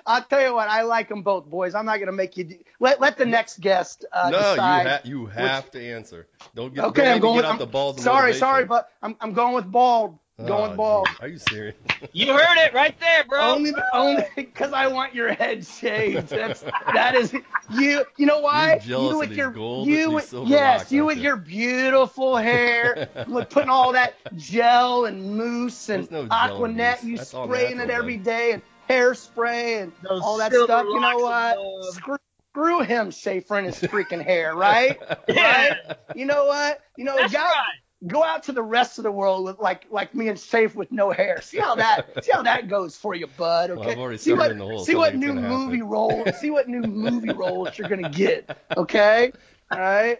[0.04, 0.68] I'll tell you what.
[0.68, 1.74] I like them both, boys.
[1.74, 2.44] I'm not gonna make you.
[2.44, 4.86] Do, let Let the next guest uh, no, you decide.
[4.86, 6.26] ha- you have to answer.
[6.54, 6.84] Don't get.
[6.86, 7.44] okay, don't I'm me going get with.
[7.46, 8.02] out I'm, the balls.
[8.02, 8.38] sorry, motivation.
[8.40, 10.18] sorry, but I'm I'm going with bald.
[10.38, 11.06] Oh, Going Oh, bald.
[11.08, 11.16] geez.
[11.20, 11.74] Are you serious?
[12.14, 13.40] You heard it right there, bro.
[13.40, 16.28] Only, only because I want your head shaved.
[16.28, 16.62] That's
[16.92, 17.32] that is
[17.70, 18.04] you.
[18.16, 18.80] You know why?
[18.84, 21.22] You're you with these your gold- you with yes, locks, you with you?
[21.24, 27.04] your beautiful hair, with putting all that gel and mousse and no Aquanet.
[27.04, 28.24] You That's all spraying it natural, every bud.
[28.24, 30.84] day and hairspray and Those all that stuff.
[30.88, 31.94] You know what?
[31.94, 32.16] Screw,
[32.52, 35.00] screw him, Schaefer and his freaking hair, right?
[35.28, 35.68] Yeah.
[35.86, 35.96] Right?
[36.16, 36.80] You know what?
[36.96, 37.78] You know, That's guys, right.
[38.06, 40.90] Go out to the rest of the world with like like me and Safe with
[40.92, 41.40] no hair.
[41.42, 43.70] See how that see how that goes for you, bud.
[43.70, 43.92] Well, Okay.
[43.92, 45.88] I've already see what the see what new movie happen.
[45.88, 48.56] role see what new movie roles you're gonna get.
[48.76, 49.32] Okay.
[49.70, 50.18] All right.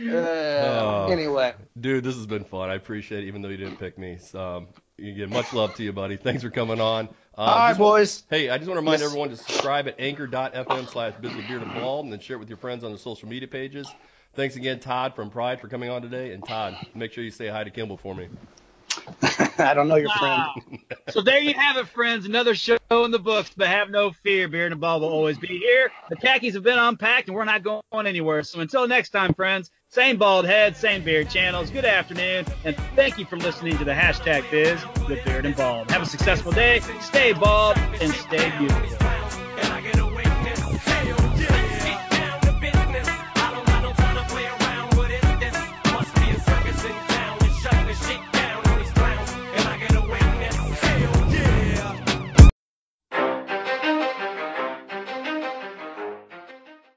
[0.00, 1.06] Uh, Oh.
[1.10, 1.54] Anyway.
[1.78, 2.70] Dude, this has been fun.
[2.70, 4.18] I appreciate it, even though you didn't pick me.
[4.18, 6.16] So, um, again, much love to you, buddy.
[6.16, 7.08] Thanks for coming on.
[7.36, 8.24] Uh, All right, boys.
[8.30, 9.08] Hey, I just want to remind Yes.
[9.10, 12.48] everyone to subscribe at anchor.fm slash business beard and bald and then share it with
[12.48, 13.94] your friends on their social media pages.
[14.34, 16.32] Thanks again, Todd from Pride, for coming on today.
[16.32, 18.28] And Todd, make sure you say hi to Kimball for me.
[19.58, 20.48] I don't know your friend.
[21.10, 22.24] So there you have it, friends.
[22.24, 24.48] Another show in the books, but have no fear.
[24.48, 25.90] Beard and Bald will always be here.
[26.08, 28.42] The khakis have been unpacked, and we're not going anywhere.
[28.42, 31.70] So until next time, friends, same bald head, same beard channels.
[31.70, 35.90] Good afternoon, and thank you for listening to the hashtag Biz with Beard and Bald.
[35.90, 36.80] Have a successful day.
[37.00, 39.21] Stay bald and stay beautiful.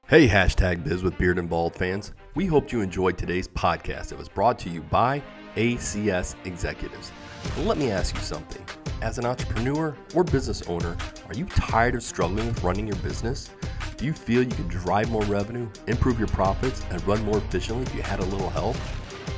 [0.08, 2.12] Hey, hashtag biz with beard and bald fans.
[2.36, 4.12] We hoped you enjoyed today's podcast.
[4.12, 5.20] It was brought to you by
[5.56, 7.10] ACS Executives.
[7.58, 8.64] Let me ask you something.
[9.02, 10.96] As an entrepreneur or business owner,
[11.26, 13.50] are you tired of struggling with running your business?
[13.96, 17.82] Do you feel you could drive more revenue, improve your profits, and run more efficiently
[17.82, 18.76] if you had a little help?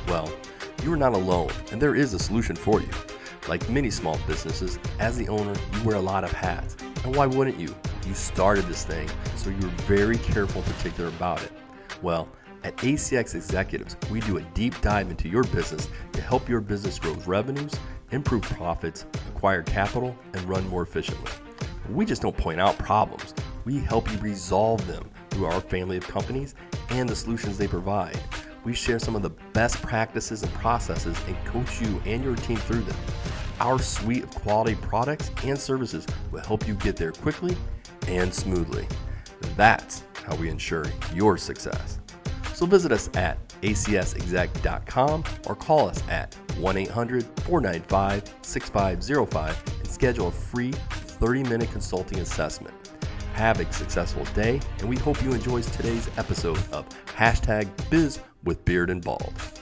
[0.07, 0.31] Well,
[0.83, 2.89] you are not alone, and there is a solution for you.
[3.47, 6.77] Like many small businesses, as the owner, you wear a lot of hats.
[7.03, 7.73] And why wouldn't you?
[8.09, 11.51] You started this thing, so you're very careful and particular about it.
[12.01, 12.27] Well,
[12.63, 16.97] at ACS Executives, we do a deep dive into your business to help your business
[16.97, 17.71] grow revenues,
[18.09, 19.05] improve profits,
[19.35, 21.31] acquire capital, and run more efficiently.
[21.87, 26.07] We just don't point out problems, we help you resolve them through our family of
[26.07, 26.55] companies
[26.89, 28.19] and the solutions they provide.
[28.63, 32.57] We share some of the best practices and processes and coach you and your team
[32.57, 32.97] through them.
[33.59, 37.55] Our suite of quality products and services will help you get there quickly
[38.09, 38.87] and smoothly.
[39.55, 41.99] That's how we ensure your success.
[42.53, 50.27] So visit us at acsexec.com or call us at 1 800 495 6505 and schedule
[50.27, 52.75] a free 30 minute consulting assessment.
[53.33, 58.63] Have a successful day, and we hope you enjoyed today's episode of Hashtag Biz with
[58.65, 59.58] Beard and Bald.